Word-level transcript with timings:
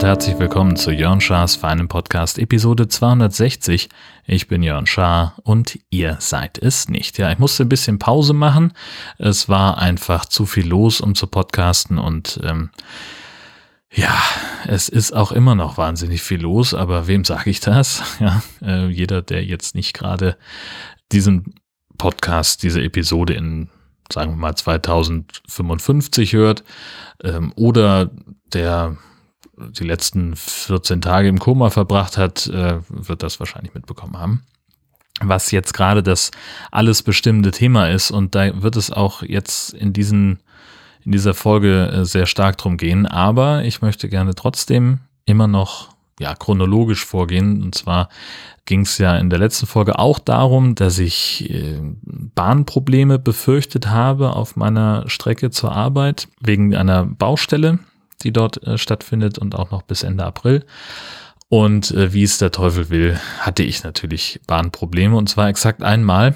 und 0.00 0.06
herzlich 0.06 0.38
willkommen 0.38 0.76
zu 0.76 0.92
Jörn 0.92 1.20
Schars 1.20 1.56
feinem 1.56 1.86
Podcast 1.86 2.38
Episode 2.38 2.88
260. 2.88 3.90
Ich 4.26 4.48
bin 4.48 4.62
Jörn 4.62 4.86
Schaar 4.86 5.34
und 5.42 5.78
ihr 5.90 6.16
seid 6.20 6.56
es 6.56 6.88
nicht. 6.88 7.18
Ja, 7.18 7.30
ich 7.30 7.38
musste 7.38 7.64
ein 7.64 7.68
bisschen 7.68 7.98
Pause 7.98 8.32
machen. 8.32 8.72
Es 9.18 9.50
war 9.50 9.76
einfach 9.76 10.24
zu 10.24 10.46
viel 10.46 10.66
los, 10.66 11.02
um 11.02 11.14
zu 11.14 11.26
podcasten 11.26 11.98
und 11.98 12.40
ähm, 12.42 12.70
ja, 13.92 14.16
es 14.66 14.88
ist 14.88 15.12
auch 15.12 15.32
immer 15.32 15.54
noch 15.54 15.76
wahnsinnig 15.76 16.22
viel 16.22 16.40
los, 16.40 16.74
aber 16.74 17.06
wem 17.06 17.24
sage 17.24 17.50
ich 17.50 17.60
das? 17.60 18.02
Ja, 18.20 18.42
äh, 18.62 18.88
jeder, 18.88 19.22
der 19.22 19.44
jetzt 19.44 19.74
nicht 19.74 19.94
gerade 19.94 20.36
diesen 21.12 21.54
Podcast, 21.98 22.62
diese 22.62 22.82
Episode 22.82 23.34
in 23.34 23.68
sagen 24.12 24.32
wir 24.32 24.36
mal 24.36 24.54
2055 24.54 26.32
hört 26.32 26.64
ähm, 27.22 27.52
oder 27.56 28.10
der 28.52 28.96
die 29.56 29.84
letzten 29.84 30.36
14 30.36 31.00
Tage 31.02 31.28
im 31.28 31.38
Koma 31.38 31.70
verbracht 31.70 32.16
hat, 32.16 32.46
äh, 32.46 32.78
wird 32.88 33.22
das 33.22 33.38
wahrscheinlich 33.40 33.74
mitbekommen 33.74 34.18
haben. 34.18 34.42
Was 35.20 35.50
jetzt 35.50 35.74
gerade 35.74 36.02
das 36.02 36.30
alles 36.70 37.02
bestimmende 37.02 37.50
Thema 37.50 37.90
ist 37.90 38.10
und 38.10 38.34
da 38.34 38.62
wird 38.62 38.76
es 38.76 38.90
auch 38.90 39.22
jetzt 39.22 39.74
in 39.74 39.92
diesen 39.92 40.40
in 41.04 41.12
dieser 41.12 41.34
Folge 41.34 41.88
äh, 41.88 42.04
sehr 42.04 42.26
stark 42.26 42.58
drum 42.58 42.76
gehen, 42.76 43.06
aber 43.06 43.64
ich 43.64 43.82
möchte 43.82 44.08
gerne 44.08 44.34
trotzdem 44.34 45.00
immer 45.24 45.46
noch 45.46 45.88
ja, 46.18 46.34
chronologisch 46.34 47.04
vorgehen. 47.04 47.62
Und 47.62 47.74
zwar 47.74 48.08
ging 48.66 48.82
es 48.82 48.98
ja 48.98 49.16
in 49.16 49.30
der 49.30 49.38
letzten 49.38 49.66
Folge 49.66 49.98
auch 49.98 50.18
darum, 50.18 50.74
dass 50.74 50.98
ich 50.98 51.50
äh, 51.50 51.80
Bahnprobleme 52.34 53.18
befürchtet 53.18 53.88
habe 53.88 54.36
auf 54.36 54.56
meiner 54.56 55.08
Strecke 55.08 55.50
zur 55.50 55.72
Arbeit 55.72 56.28
wegen 56.40 56.74
einer 56.74 57.06
Baustelle 57.06 57.78
die 58.22 58.32
dort 58.32 58.62
äh, 58.66 58.78
stattfindet 58.78 59.38
und 59.38 59.54
auch 59.54 59.70
noch 59.70 59.82
bis 59.82 60.02
Ende 60.02 60.24
April. 60.24 60.64
Und 61.48 61.90
äh, 61.90 62.12
wie 62.12 62.22
es 62.22 62.38
der 62.38 62.52
Teufel 62.52 62.90
will, 62.90 63.18
hatte 63.40 63.62
ich 63.62 63.82
natürlich 63.82 64.40
Bahnprobleme 64.46 65.16
und 65.16 65.28
zwar 65.28 65.48
exakt 65.48 65.82
einmal. 65.82 66.34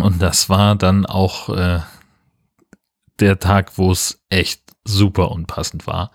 Und 0.00 0.22
das 0.22 0.48
war 0.48 0.76
dann 0.76 1.06
auch 1.06 1.48
der 3.22 3.38
Tag, 3.38 3.78
wo 3.78 3.90
es 3.90 4.22
echt 4.28 4.60
super 4.84 5.30
unpassend 5.30 5.86
war. 5.86 6.10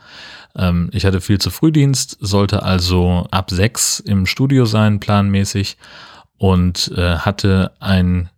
Ähm, 0.56 0.90
ich 0.94 1.06
hatte 1.06 1.22
viel 1.22 1.40
zu 1.40 1.50
Frühdienst, 1.50 2.18
sollte 2.20 2.64
also 2.64 3.28
ab 3.32 3.50
sechs 3.50 4.00
im 4.00 4.26
Studio 4.26 4.66
sein, 4.66 5.00
planmäßig, 5.00 5.78
und 6.38 6.92
äh, 6.96 7.18
hatte 7.18 7.72
ein 7.80 8.30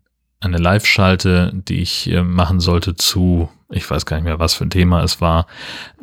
eine 0.42 0.58
Live-Schalte, 0.58 1.52
die 1.54 1.82
ich 1.82 2.10
äh, 2.10 2.24
machen 2.24 2.60
sollte 2.60 2.96
zu, 2.96 3.50
ich 3.70 3.90
weiß 3.90 4.06
gar 4.06 4.18
nicht 4.18 4.24
mehr, 4.24 4.40
was 4.40 4.54
für 4.54 4.64
ein 4.64 4.70
Thema 4.70 5.04
es 5.04 5.20
war, 5.20 5.48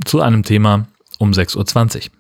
zu 0.05 0.21
einem 0.21 0.43
Thema 0.43 0.87
um 1.19 1.31
6.20 1.31 1.97
Uhr. 1.97 2.16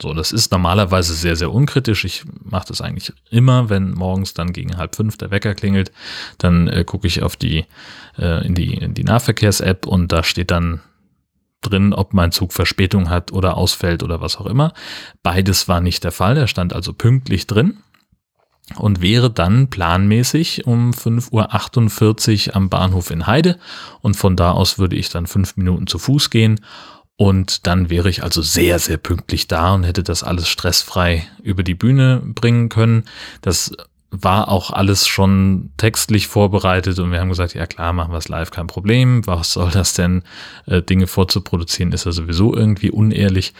So, 0.00 0.12
das 0.12 0.32
ist 0.32 0.50
normalerweise 0.50 1.14
sehr, 1.14 1.36
sehr 1.36 1.52
unkritisch. 1.52 2.04
Ich 2.04 2.24
mache 2.42 2.66
das 2.68 2.80
eigentlich 2.80 3.12
immer, 3.30 3.70
wenn 3.70 3.92
morgens 3.92 4.34
dann 4.34 4.52
gegen 4.52 4.76
halb 4.76 4.96
fünf 4.96 5.16
der 5.16 5.30
Wecker 5.30 5.54
klingelt, 5.54 5.92
dann 6.38 6.66
äh, 6.66 6.84
gucke 6.84 7.06
ich 7.06 7.22
auf 7.22 7.36
die, 7.36 7.64
äh, 8.18 8.44
in 8.44 8.54
die, 8.54 8.74
in 8.74 8.94
die 8.94 9.04
Nahverkehrs-App 9.04 9.86
und 9.86 10.10
da 10.10 10.24
steht 10.24 10.50
dann 10.50 10.80
drin, 11.62 11.92
ob 11.92 12.12
mein 12.12 12.32
Zug 12.32 12.52
Verspätung 12.52 13.08
hat 13.08 13.32
oder 13.32 13.56
ausfällt 13.56 14.02
oder 14.02 14.20
was 14.20 14.36
auch 14.36 14.46
immer. 14.46 14.72
Beides 15.22 15.68
war 15.68 15.80
nicht 15.80 16.04
der 16.04 16.12
Fall. 16.12 16.36
Er 16.36 16.48
stand 16.48 16.72
also 16.72 16.92
pünktlich 16.92 17.46
drin 17.46 17.78
und 18.76 19.00
wäre 19.00 19.30
dann 19.30 19.68
planmäßig 19.68 20.66
um 20.66 20.90
5.48 20.90 22.48
Uhr 22.48 22.56
am 22.56 22.68
Bahnhof 22.68 23.10
in 23.10 23.26
Heide 23.26 23.58
und 24.00 24.16
von 24.16 24.36
da 24.36 24.52
aus 24.52 24.78
würde 24.78 24.96
ich 24.96 25.08
dann 25.08 25.26
fünf 25.26 25.56
Minuten 25.56 25.86
zu 25.86 25.98
Fuß 25.98 26.30
gehen 26.30 26.60
und 27.16 27.66
dann 27.66 27.90
wäre 27.90 28.08
ich 28.08 28.22
also 28.22 28.42
sehr, 28.42 28.78
sehr 28.78 28.96
pünktlich 28.96 29.46
da 29.46 29.74
und 29.74 29.84
hätte 29.84 30.02
das 30.02 30.22
alles 30.22 30.48
stressfrei 30.48 31.26
über 31.42 31.62
die 31.62 31.74
Bühne 31.74 32.20
bringen 32.24 32.68
können. 32.68 33.04
Das 33.40 33.72
war 34.10 34.48
auch 34.48 34.70
alles 34.70 35.06
schon 35.06 35.70
textlich 35.76 36.28
vorbereitet 36.28 36.98
und 36.98 37.12
wir 37.12 37.20
haben 37.20 37.28
gesagt, 37.28 37.54
ja 37.54 37.66
klar, 37.66 37.92
machen 37.92 38.12
wir 38.12 38.18
es 38.18 38.28
live, 38.28 38.50
kein 38.50 38.66
Problem. 38.66 39.26
Was 39.26 39.52
soll 39.52 39.70
das 39.70 39.94
denn? 39.94 40.22
Äh, 40.66 40.82
Dinge 40.82 41.06
vorzuproduzieren 41.06 41.92
ist 41.92 42.06
ja 42.06 42.12
sowieso 42.12 42.54
irgendwie 42.54 42.90
unehrlich, 42.90 43.54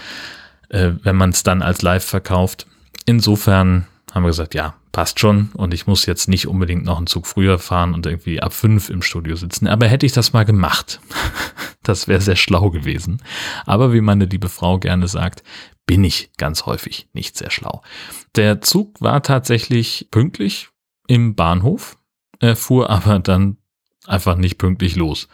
äh, 0.68 0.92
wenn 1.02 1.16
man 1.16 1.30
es 1.30 1.42
dann 1.42 1.62
als 1.62 1.82
live 1.82 2.04
verkauft. 2.04 2.66
Insofern 3.06 3.86
haben 4.12 4.22
wir 4.22 4.28
gesagt, 4.28 4.54
ja, 4.54 4.74
passt 4.94 5.18
schon 5.18 5.50
und 5.54 5.74
ich 5.74 5.88
muss 5.88 6.06
jetzt 6.06 6.28
nicht 6.28 6.46
unbedingt 6.46 6.84
noch 6.84 6.98
einen 6.98 7.08
Zug 7.08 7.26
früher 7.26 7.58
fahren 7.58 7.94
und 7.94 8.06
irgendwie 8.06 8.40
ab 8.40 8.52
fünf 8.52 8.90
im 8.90 9.02
Studio 9.02 9.34
sitzen. 9.34 9.66
Aber 9.66 9.88
hätte 9.88 10.06
ich 10.06 10.12
das 10.12 10.32
mal 10.32 10.44
gemacht, 10.44 11.00
das 11.82 12.06
wäre 12.06 12.20
sehr 12.20 12.36
schlau 12.36 12.70
gewesen. 12.70 13.20
Aber 13.66 13.92
wie 13.92 14.00
meine 14.00 14.26
liebe 14.26 14.48
Frau 14.48 14.78
gerne 14.78 15.08
sagt, 15.08 15.42
bin 15.84 16.04
ich 16.04 16.30
ganz 16.36 16.64
häufig 16.64 17.08
nicht 17.12 17.36
sehr 17.36 17.50
schlau. 17.50 17.82
Der 18.36 18.60
Zug 18.60 19.00
war 19.00 19.22
tatsächlich 19.24 20.06
pünktlich 20.12 20.68
im 21.08 21.34
Bahnhof, 21.34 21.98
er 22.38 22.54
fuhr 22.54 22.88
aber 22.88 23.18
dann 23.18 23.56
einfach 24.06 24.36
nicht 24.36 24.58
pünktlich 24.58 24.94
los. 24.94 25.26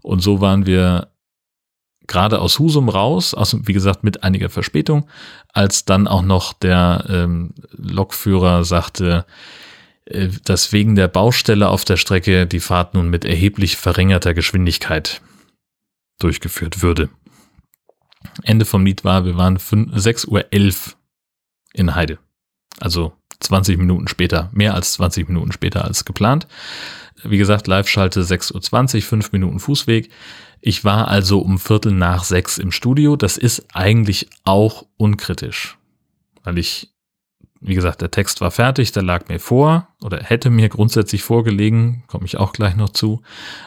Und 0.00 0.20
so 0.20 0.40
waren 0.40 0.64
wir 0.64 1.11
gerade 2.06 2.40
aus 2.40 2.58
Husum 2.58 2.88
raus, 2.88 3.34
aus, 3.34 3.56
wie 3.66 3.72
gesagt, 3.72 4.04
mit 4.04 4.22
einiger 4.22 4.50
Verspätung, 4.50 5.08
als 5.52 5.84
dann 5.84 6.06
auch 6.06 6.22
noch 6.22 6.52
der 6.52 7.04
ähm, 7.08 7.54
Lokführer 7.70 8.64
sagte, 8.64 9.24
äh, 10.06 10.28
dass 10.44 10.72
wegen 10.72 10.94
der 10.94 11.08
Baustelle 11.08 11.68
auf 11.68 11.84
der 11.84 11.96
Strecke 11.96 12.46
die 12.46 12.60
Fahrt 12.60 12.94
nun 12.94 13.08
mit 13.08 13.24
erheblich 13.24 13.76
verringerter 13.76 14.34
Geschwindigkeit 14.34 15.20
durchgeführt 16.18 16.82
würde. 16.82 17.08
Ende 18.42 18.64
vom 18.64 18.84
Lied 18.84 19.04
war, 19.04 19.24
wir 19.24 19.36
waren 19.36 19.58
6.11 19.58 20.28
Uhr 20.28 20.44
in 21.72 21.94
Heide. 21.94 22.18
Also 22.78 23.12
20 23.40 23.78
Minuten 23.78 24.08
später, 24.08 24.50
mehr 24.52 24.74
als 24.74 24.92
20 24.92 25.28
Minuten 25.28 25.52
später 25.52 25.84
als 25.84 26.04
geplant. 26.04 26.46
Wie 27.24 27.38
gesagt, 27.38 27.66
Live-Schalte 27.66 28.22
6.20 28.22 28.96
Uhr, 28.96 29.02
5 29.02 29.32
Minuten 29.32 29.60
Fußweg. 29.60 30.10
Ich 30.64 30.84
war 30.84 31.08
also 31.08 31.40
um 31.40 31.58
Viertel 31.58 31.92
nach 31.92 32.22
sechs 32.22 32.56
im 32.56 32.70
Studio. 32.70 33.16
Das 33.16 33.36
ist 33.36 33.66
eigentlich 33.74 34.28
auch 34.44 34.86
unkritisch, 34.96 35.76
weil 36.44 36.56
ich, 36.56 36.94
wie 37.60 37.74
gesagt, 37.74 38.00
der 38.00 38.12
Text 38.12 38.40
war 38.40 38.52
fertig, 38.52 38.92
der 38.92 39.02
lag 39.02 39.28
mir 39.28 39.40
vor 39.40 39.88
oder 40.00 40.22
hätte 40.22 40.50
mir 40.50 40.68
grundsätzlich 40.68 41.24
vorgelegen, 41.24 42.04
komme 42.06 42.26
ich 42.26 42.36
auch 42.36 42.52
gleich 42.52 42.76
noch 42.76 42.90
zu. 42.90 43.22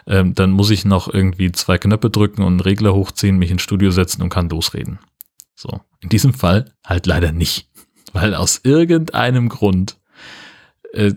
Ähm, 0.08 0.36
dann 0.36 0.52
muss 0.52 0.70
ich 0.70 0.86
noch 0.86 1.14
irgendwie 1.14 1.52
zwei 1.52 1.78
Knöpfe 1.78 2.10
drücken 2.10 2.44
und 2.44 2.54
einen 2.54 2.60
Regler 2.62 2.96
hochziehen, 2.96 3.38
mich 3.38 3.52
ins 3.52 3.62
Studio 3.62 3.92
setzen 3.92 4.22
und 4.22 4.30
kann 4.30 4.48
losreden. 4.48 5.00
So, 5.54 5.82
in 6.00 6.08
diesem 6.08 6.34
Fall 6.34 6.72
halt 6.86 7.08
leider 7.08 7.34
nicht, 7.34 7.70
weil 8.14 8.36
aus 8.36 8.62
irgendeinem 8.64 9.50
Grund 9.50 10.00
äh, 10.94 11.12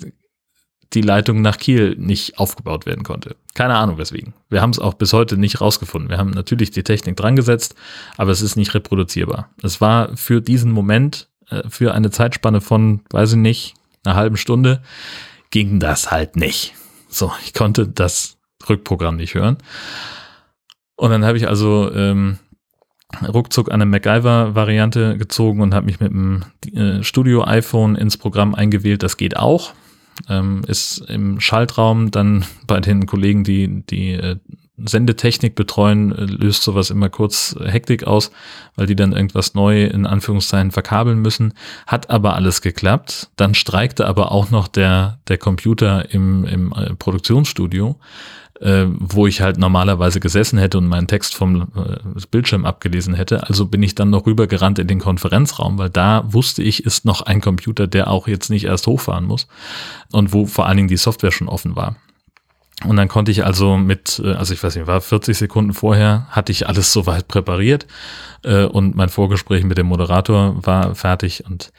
die 0.94 1.02
Leitung 1.02 1.42
nach 1.42 1.58
Kiel 1.58 1.96
nicht 1.98 2.38
aufgebaut 2.38 2.86
werden 2.86 3.04
konnte. 3.04 3.36
Keine 3.54 3.76
Ahnung 3.76 3.98
weswegen. 3.98 4.32
Wir 4.48 4.62
haben 4.62 4.70
es 4.70 4.78
auch 4.78 4.94
bis 4.94 5.12
heute 5.12 5.36
nicht 5.36 5.60
rausgefunden. 5.60 6.08
Wir 6.08 6.18
haben 6.18 6.30
natürlich 6.30 6.70
die 6.70 6.82
Technik 6.82 7.16
dran 7.16 7.36
gesetzt, 7.36 7.74
aber 8.16 8.30
es 8.30 8.40
ist 8.40 8.56
nicht 8.56 8.74
reproduzierbar. 8.74 9.50
Es 9.62 9.80
war 9.80 10.16
für 10.16 10.40
diesen 10.40 10.72
Moment, 10.72 11.28
äh, 11.50 11.68
für 11.68 11.94
eine 11.94 12.10
Zeitspanne 12.10 12.60
von, 12.60 13.00
weiß 13.10 13.32
ich 13.32 13.38
nicht, 13.38 13.74
einer 14.04 14.16
halben 14.16 14.36
Stunde, 14.36 14.82
ging 15.50 15.80
das 15.80 16.10
halt 16.10 16.36
nicht. 16.36 16.74
So, 17.08 17.32
ich 17.44 17.52
konnte 17.52 17.86
das 17.86 18.38
Rückprogramm 18.68 19.16
nicht 19.16 19.34
hören. 19.34 19.58
Und 20.96 21.10
dann 21.10 21.24
habe 21.24 21.36
ich 21.36 21.48
also 21.48 21.92
ähm, 21.92 22.38
ruckzuck 23.22 23.70
eine 23.70 23.86
MacGyver-Variante 23.86 25.16
gezogen 25.18 25.60
und 25.60 25.74
habe 25.74 25.86
mich 25.86 26.00
mit 26.00 26.10
dem 26.10 26.44
äh, 26.74 27.02
Studio-iPhone 27.02 27.94
ins 27.94 28.16
Programm 28.16 28.54
eingewählt. 28.54 29.02
Das 29.02 29.16
geht 29.16 29.36
auch 29.36 29.74
ähm, 30.28 30.62
ist 30.66 30.98
im 31.08 31.40
Schaltraum 31.40 32.10
dann 32.10 32.44
bei 32.66 32.80
den 32.80 33.06
Kollegen, 33.06 33.44
die 33.44 33.82
die 33.86 34.12
äh, 34.12 34.36
Sendetechnik 34.84 35.54
betreuen, 35.54 36.12
äh, 36.12 36.24
löst 36.24 36.62
sowas 36.62 36.90
immer 36.90 37.08
kurz 37.08 37.56
Hektik 37.64 38.04
aus, 38.04 38.30
weil 38.76 38.86
die 38.86 38.96
dann 38.96 39.12
irgendwas 39.12 39.54
neu 39.54 39.84
in 39.84 40.06
Anführungszeichen 40.06 40.70
verkabeln 40.70 41.20
müssen. 41.20 41.54
Hat 41.86 42.10
aber 42.10 42.34
alles 42.34 42.62
geklappt. 42.62 43.30
Dann 43.36 43.54
streikte 43.54 44.06
aber 44.06 44.32
auch 44.32 44.50
noch 44.50 44.68
der, 44.68 45.18
der 45.28 45.38
Computer 45.38 46.12
im, 46.12 46.44
im 46.44 46.72
äh, 46.72 46.94
Produktionsstudio 46.94 47.96
äh, 48.60 48.86
wo 48.88 49.26
ich 49.26 49.40
halt 49.40 49.58
normalerweise 49.58 50.20
gesessen 50.20 50.58
hätte 50.58 50.78
und 50.78 50.86
meinen 50.86 51.06
Text 51.06 51.34
vom 51.34 51.62
äh, 51.76 52.20
Bildschirm 52.30 52.64
abgelesen 52.64 53.14
hätte. 53.14 53.46
Also 53.46 53.66
bin 53.66 53.82
ich 53.82 53.94
dann 53.94 54.10
noch 54.10 54.26
rübergerannt 54.26 54.78
in 54.78 54.88
den 54.88 54.98
Konferenzraum, 55.00 55.78
weil 55.78 55.90
da 55.90 56.24
wusste 56.32 56.62
ich, 56.62 56.84
ist 56.84 57.04
noch 57.04 57.22
ein 57.22 57.40
Computer, 57.40 57.86
der 57.86 58.08
auch 58.10 58.28
jetzt 58.28 58.50
nicht 58.50 58.64
erst 58.64 58.86
hochfahren 58.86 59.24
muss 59.24 59.46
und 60.12 60.32
wo 60.32 60.46
vor 60.46 60.66
allen 60.66 60.76
Dingen 60.76 60.88
die 60.88 60.96
Software 60.96 61.32
schon 61.32 61.48
offen 61.48 61.76
war. 61.76 61.96
Und 62.84 62.96
dann 62.96 63.08
konnte 63.08 63.32
ich 63.32 63.44
also 63.44 63.76
mit, 63.76 64.20
äh, 64.24 64.32
also 64.32 64.54
ich 64.54 64.62
weiß 64.62 64.76
nicht, 64.76 64.86
war 64.86 65.00
40 65.00 65.36
Sekunden 65.36 65.72
vorher, 65.72 66.26
hatte 66.30 66.52
ich 66.52 66.68
alles 66.68 66.92
soweit 66.92 67.28
präpariert 67.28 67.86
äh, 68.44 68.64
und 68.64 68.94
mein 68.94 69.08
Vorgespräch 69.08 69.64
mit 69.64 69.78
dem 69.78 69.86
Moderator 69.86 70.54
war 70.64 70.94
fertig 70.94 71.44
und 71.46 71.72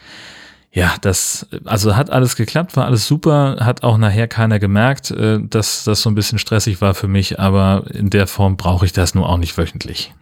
ja, 0.71 0.95
das, 1.01 1.47
also 1.65 1.95
hat 1.95 2.11
alles 2.11 2.35
geklappt, 2.35 2.77
war 2.77 2.85
alles 2.85 3.07
super, 3.07 3.57
hat 3.59 3.83
auch 3.83 3.97
nachher 3.97 4.27
keiner 4.27 4.59
gemerkt, 4.59 5.09
äh, 5.11 5.39
dass 5.41 5.83
das 5.83 6.01
so 6.01 6.09
ein 6.09 6.15
bisschen 6.15 6.37
stressig 6.37 6.79
war 6.81 6.93
für 6.93 7.07
mich, 7.07 7.39
aber 7.39 7.85
in 7.91 8.09
der 8.09 8.27
Form 8.27 8.55
brauche 8.55 8.85
ich 8.85 8.93
das 8.93 9.15
nur 9.15 9.27
auch 9.27 9.37
nicht 9.37 9.57
wöchentlich. 9.57 10.13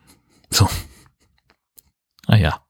So. 0.50 0.70
Naja. 2.28 2.50
Äh, 2.50 2.67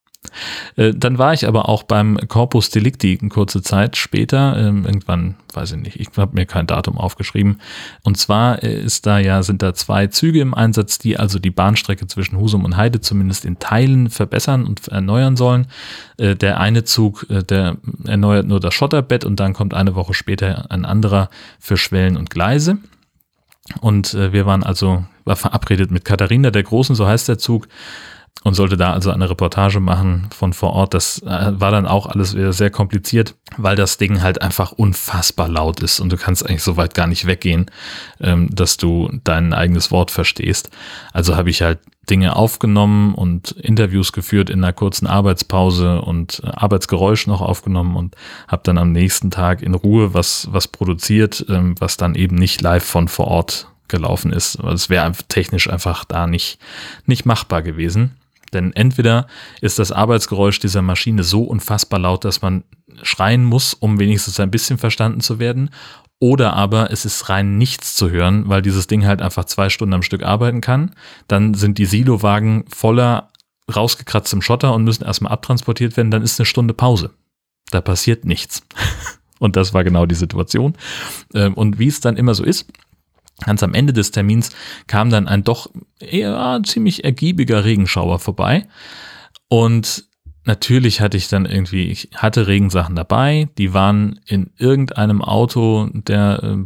dann 0.75 1.17
war 1.17 1.33
ich 1.33 1.47
aber 1.47 1.69
auch 1.69 1.83
beim 1.83 2.17
Corpus 2.27 2.69
Delicti 2.69 3.17
eine 3.19 3.29
kurze 3.29 3.61
Zeit 3.61 3.97
später, 3.97 4.57
ähm, 4.57 4.85
irgendwann, 4.85 5.35
weiß 5.53 5.73
ich 5.73 5.77
nicht, 5.77 5.99
ich 5.99 6.07
habe 6.17 6.35
mir 6.35 6.45
kein 6.45 6.67
Datum 6.67 6.97
aufgeschrieben. 6.97 7.59
Und 8.03 8.17
zwar 8.17 8.63
äh, 8.63 8.79
ist 8.79 9.05
da 9.05 9.19
ja, 9.19 9.43
sind 9.43 9.61
da 9.61 9.73
zwei 9.73 10.07
Züge 10.07 10.41
im 10.41 10.53
Einsatz, 10.53 10.99
die 10.99 11.17
also 11.17 11.39
die 11.39 11.49
Bahnstrecke 11.49 12.07
zwischen 12.07 12.39
Husum 12.39 12.65
und 12.65 12.77
Heide 12.77 13.01
zumindest 13.01 13.45
in 13.45 13.59
Teilen 13.59 14.09
verbessern 14.09 14.65
und 14.65 14.87
erneuern 14.87 15.35
sollen. 15.35 15.67
Äh, 16.17 16.35
der 16.35 16.59
eine 16.59 16.83
Zug, 16.83 17.25
der 17.29 17.77
erneuert 18.05 18.47
nur 18.47 18.59
das 18.59 18.73
Schotterbett 18.73 19.25
und 19.25 19.39
dann 19.39 19.53
kommt 19.53 19.73
eine 19.73 19.95
Woche 19.95 20.13
später 20.13 20.69
ein 20.69 20.85
anderer 20.85 21.29
für 21.59 21.77
Schwellen 21.77 22.17
und 22.17 22.29
Gleise. 22.29 22.77
Und 23.81 24.13
wir 24.13 24.45
waren 24.45 24.63
also, 24.63 25.03
war 25.25 25.35
verabredet 25.35 25.91
mit 25.91 26.05
Katharina 26.05 26.51
der 26.51 26.63
Großen, 26.63 26.95
so 26.95 27.05
heißt 27.05 27.27
der 27.27 27.37
Zug, 27.37 27.67
und 28.43 28.53
sollte 28.53 28.77
da 28.77 28.93
also 28.93 29.11
eine 29.11 29.29
Reportage 29.29 29.79
machen 29.79 30.27
von 30.35 30.53
vor 30.53 30.73
Ort. 30.73 30.93
Das 30.93 31.21
äh, 31.23 31.51
war 31.59 31.71
dann 31.71 31.85
auch 31.85 32.05
alles 32.05 32.35
wieder 32.35 32.53
sehr 32.53 32.69
kompliziert, 32.69 33.35
weil 33.57 33.75
das 33.75 33.97
Ding 33.97 34.21
halt 34.21 34.41
einfach 34.41 34.71
unfassbar 34.71 35.47
laut 35.47 35.81
ist 35.81 35.99
und 35.99 36.11
du 36.11 36.17
kannst 36.17 36.47
eigentlich 36.47 36.63
so 36.63 36.77
weit 36.77 36.93
gar 36.93 37.07
nicht 37.07 37.25
weggehen, 37.25 37.69
ähm, 38.21 38.49
dass 38.51 38.77
du 38.77 39.09
dein 39.23 39.53
eigenes 39.53 39.91
Wort 39.91 40.11
verstehst. 40.11 40.69
Also 41.13 41.35
habe 41.35 41.49
ich 41.49 41.61
halt 41.61 41.79
Dinge 42.09 42.35
aufgenommen 42.35 43.13
und 43.15 43.51
Interviews 43.51 44.13
geführt 44.13 44.49
in 44.49 44.63
einer 44.63 44.73
kurzen 44.73 45.07
Arbeitspause 45.07 46.01
und 46.01 46.41
äh, 46.43 46.47
Arbeitsgeräusch 46.47 47.27
noch 47.27 47.41
aufgenommen 47.41 47.95
und 47.95 48.15
habe 48.47 48.61
dann 48.63 48.77
am 48.77 48.91
nächsten 48.91 49.31
Tag 49.31 49.61
in 49.61 49.73
Ruhe 49.73 50.13
was, 50.13 50.47
was 50.51 50.67
produziert, 50.67 51.45
ähm, 51.49 51.75
was 51.79 51.97
dann 51.97 52.15
eben 52.15 52.35
nicht 52.35 52.61
live 52.61 52.85
von 52.85 53.07
vor 53.07 53.27
Ort 53.27 53.67
gelaufen 53.87 54.33
ist. 54.33 54.55
Es 54.55 54.89
wäre 54.89 55.11
technisch 55.27 55.69
einfach 55.69 56.05
da 56.05 56.27
nicht, 56.27 56.59
nicht 57.05 57.25
machbar 57.25 57.61
gewesen. 57.61 58.17
Denn 58.53 58.73
entweder 58.73 59.27
ist 59.61 59.79
das 59.79 59.91
Arbeitsgeräusch 59.91 60.59
dieser 60.59 60.81
Maschine 60.81 61.23
so 61.23 61.43
unfassbar 61.43 61.99
laut, 61.99 62.25
dass 62.25 62.41
man 62.41 62.63
schreien 63.01 63.43
muss, 63.43 63.73
um 63.73 63.99
wenigstens 63.99 64.39
ein 64.39 64.51
bisschen 64.51 64.77
verstanden 64.77 65.21
zu 65.21 65.39
werden, 65.39 65.69
oder 66.19 66.53
aber 66.53 66.91
es 66.91 67.05
ist 67.05 67.29
rein 67.29 67.57
nichts 67.57 67.95
zu 67.95 68.09
hören, 68.09 68.49
weil 68.49 68.61
dieses 68.61 68.87
Ding 68.87 69.05
halt 69.05 69.21
einfach 69.21 69.45
zwei 69.45 69.69
Stunden 69.69 69.93
am 69.93 70.01
Stück 70.01 70.23
arbeiten 70.23 70.61
kann. 70.61 70.95
Dann 71.27 71.53
sind 71.53 71.77
die 71.77 71.85
Silowagen 71.85 72.65
voller 72.73 73.29
rausgekratztem 73.73 74.41
Schotter 74.41 74.73
und 74.73 74.83
müssen 74.83 75.03
erstmal 75.03 75.31
abtransportiert 75.31 75.95
werden. 75.95 76.09
Dann 76.09 76.23
ist 76.23 76.39
eine 76.39 76.45
Stunde 76.45 76.73
Pause. 76.73 77.11
Da 77.69 77.81
passiert 77.81 78.25
nichts. 78.25 78.63
Und 79.39 79.55
das 79.55 79.71
war 79.71 79.83
genau 79.83 80.07
die 80.07 80.15
Situation. 80.15 80.73
Ähm, 81.35 81.53
und 81.53 81.77
wie 81.77 81.85
es 81.85 81.99
dann 81.99 82.17
immer 82.17 82.33
so 82.33 82.43
ist, 82.43 82.65
Ganz 83.45 83.61
am 83.61 83.73
Ende 83.73 83.93
des 83.93 84.11
Termins 84.11 84.49
kam 84.87 85.09
dann 85.09 85.27
ein 85.27 85.43
doch 85.43 85.69
eher 85.99 86.59
ziemlich 86.65 87.03
ergiebiger 87.03 87.65
Regenschauer 87.65 88.19
vorbei. 88.19 88.67
Und 89.47 90.05
natürlich 90.43 91.01
hatte 91.01 91.17
ich 91.17 91.27
dann 91.27 91.45
irgendwie, 91.45 91.83
ich 91.83 92.09
hatte 92.15 92.47
Regensachen 92.47 92.95
dabei, 92.95 93.47
die 93.57 93.73
waren 93.73 94.19
in 94.25 94.51
irgendeinem 94.57 95.21
Auto 95.21 95.89
der 95.93 96.41
äh, 96.43 96.57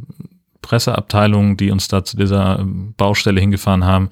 Presseabteilung, 0.61 1.57
die 1.57 1.71
uns 1.71 1.89
da 1.89 2.05
zu 2.05 2.15
dieser 2.15 2.59
äh, 2.59 2.63
Baustelle 2.63 3.41
hingefahren 3.41 3.83
haben, 3.83 4.09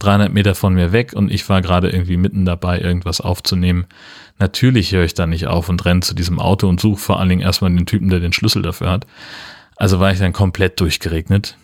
300 0.00 0.32
Meter 0.32 0.54
von 0.54 0.74
mir 0.74 0.92
weg 0.92 1.14
und 1.14 1.32
ich 1.32 1.48
war 1.48 1.62
gerade 1.62 1.88
irgendwie 1.88 2.18
mitten 2.18 2.44
dabei, 2.44 2.80
irgendwas 2.80 3.22
aufzunehmen. 3.22 3.86
Natürlich 4.38 4.92
höre 4.92 5.04
ich 5.04 5.14
da 5.14 5.26
nicht 5.26 5.46
auf 5.46 5.68
und 5.68 5.84
renne 5.84 6.00
zu 6.00 6.14
diesem 6.14 6.38
Auto 6.40 6.68
und 6.68 6.80
suche 6.80 7.00
vor 7.00 7.20
allen 7.20 7.28
Dingen 7.30 7.40
erstmal 7.40 7.70
den 7.70 7.86
Typen, 7.86 8.10
der 8.10 8.20
den 8.20 8.32
Schlüssel 8.32 8.60
dafür 8.60 8.90
hat. 8.90 9.06
Also 9.76 9.98
war 10.00 10.12
ich 10.12 10.18
dann 10.18 10.32
komplett 10.32 10.78
durchgeregnet 10.80 11.56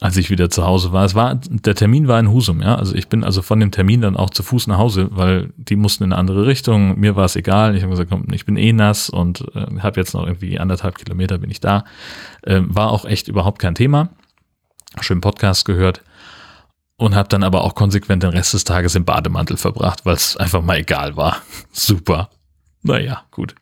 als 0.00 0.16
ich 0.16 0.30
wieder 0.30 0.48
zu 0.48 0.64
Hause 0.64 0.92
war. 0.92 1.04
Es 1.04 1.14
war, 1.14 1.34
der 1.34 1.74
Termin 1.74 2.08
war 2.08 2.18
in 2.18 2.30
Husum, 2.30 2.62
ja. 2.62 2.74
Also 2.74 2.94
ich 2.94 3.08
bin 3.08 3.22
also 3.22 3.42
von 3.42 3.60
dem 3.60 3.70
Termin 3.70 4.00
dann 4.00 4.16
auch 4.16 4.30
zu 4.30 4.42
Fuß 4.42 4.66
nach 4.66 4.78
Hause, 4.78 5.08
weil 5.10 5.52
die 5.56 5.76
mussten 5.76 6.04
in 6.04 6.12
eine 6.12 6.18
andere 6.18 6.46
Richtung. 6.46 6.98
Mir 6.98 7.16
war 7.16 7.26
es 7.26 7.36
egal. 7.36 7.76
Ich 7.76 7.82
habe 7.82 7.90
gesagt, 7.90 8.10
komm, 8.10 8.26
ich 8.32 8.46
bin 8.46 8.56
eh 8.56 8.72
nass 8.72 9.10
und 9.10 9.44
äh, 9.54 9.66
habe 9.80 10.00
jetzt 10.00 10.14
noch 10.14 10.26
irgendwie 10.26 10.58
anderthalb 10.58 10.96
Kilometer 10.96 11.36
bin 11.36 11.50
ich 11.50 11.60
da. 11.60 11.84
Äh, 12.42 12.62
war 12.64 12.90
auch 12.90 13.04
echt 13.04 13.28
überhaupt 13.28 13.58
kein 13.58 13.74
Thema. 13.74 14.08
Schön 15.02 15.20
Podcast 15.20 15.66
gehört 15.66 16.02
und 16.96 17.14
habe 17.14 17.28
dann 17.28 17.42
aber 17.42 17.62
auch 17.62 17.74
konsequent 17.74 18.22
den 18.22 18.30
Rest 18.30 18.54
des 18.54 18.64
Tages 18.64 18.94
im 18.94 19.04
Bademantel 19.04 19.58
verbracht, 19.58 20.06
weil 20.06 20.14
es 20.14 20.34
einfach 20.34 20.62
mal 20.62 20.78
egal 20.78 21.16
war. 21.16 21.42
Super. 21.72 22.30
Naja, 22.82 23.24
gut. 23.30 23.54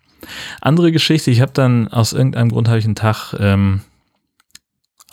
Andere 0.60 0.92
Geschichte, 0.92 1.32
ich 1.32 1.40
habe 1.40 1.52
dann 1.52 1.88
aus 1.88 2.12
irgendeinem 2.12 2.50
Grund 2.50 2.68
habe 2.68 2.78
ich 2.78 2.84
einen 2.84 2.94
Tag 2.94 3.34
ähm, 3.40 3.80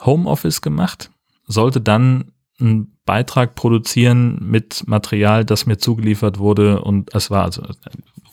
Homeoffice 0.01 0.61
gemacht 0.61 1.09
sollte 1.47 1.81
dann 1.81 2.31
einen 2.59 2.97
Beitrag 3.05 3.55
produzieren 3.55 4.37
mit 4.41 4.87
Material, 4.87 5.45
das 5.45 5.65
mir 5.65 5.77
zugeliefert 5.77 6.39
wurde 6.39 6.81
und 6.81 7.13
es 7.13 7.29
war 7.29 7.43
also 7.43 7.63
äh, 7.63 7.73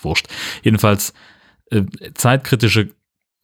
wurscht. 0.01 0.29
Jedenfalls 0.63 1.13
äh, 1.71 1.83
zeitkritische 2.15 2.91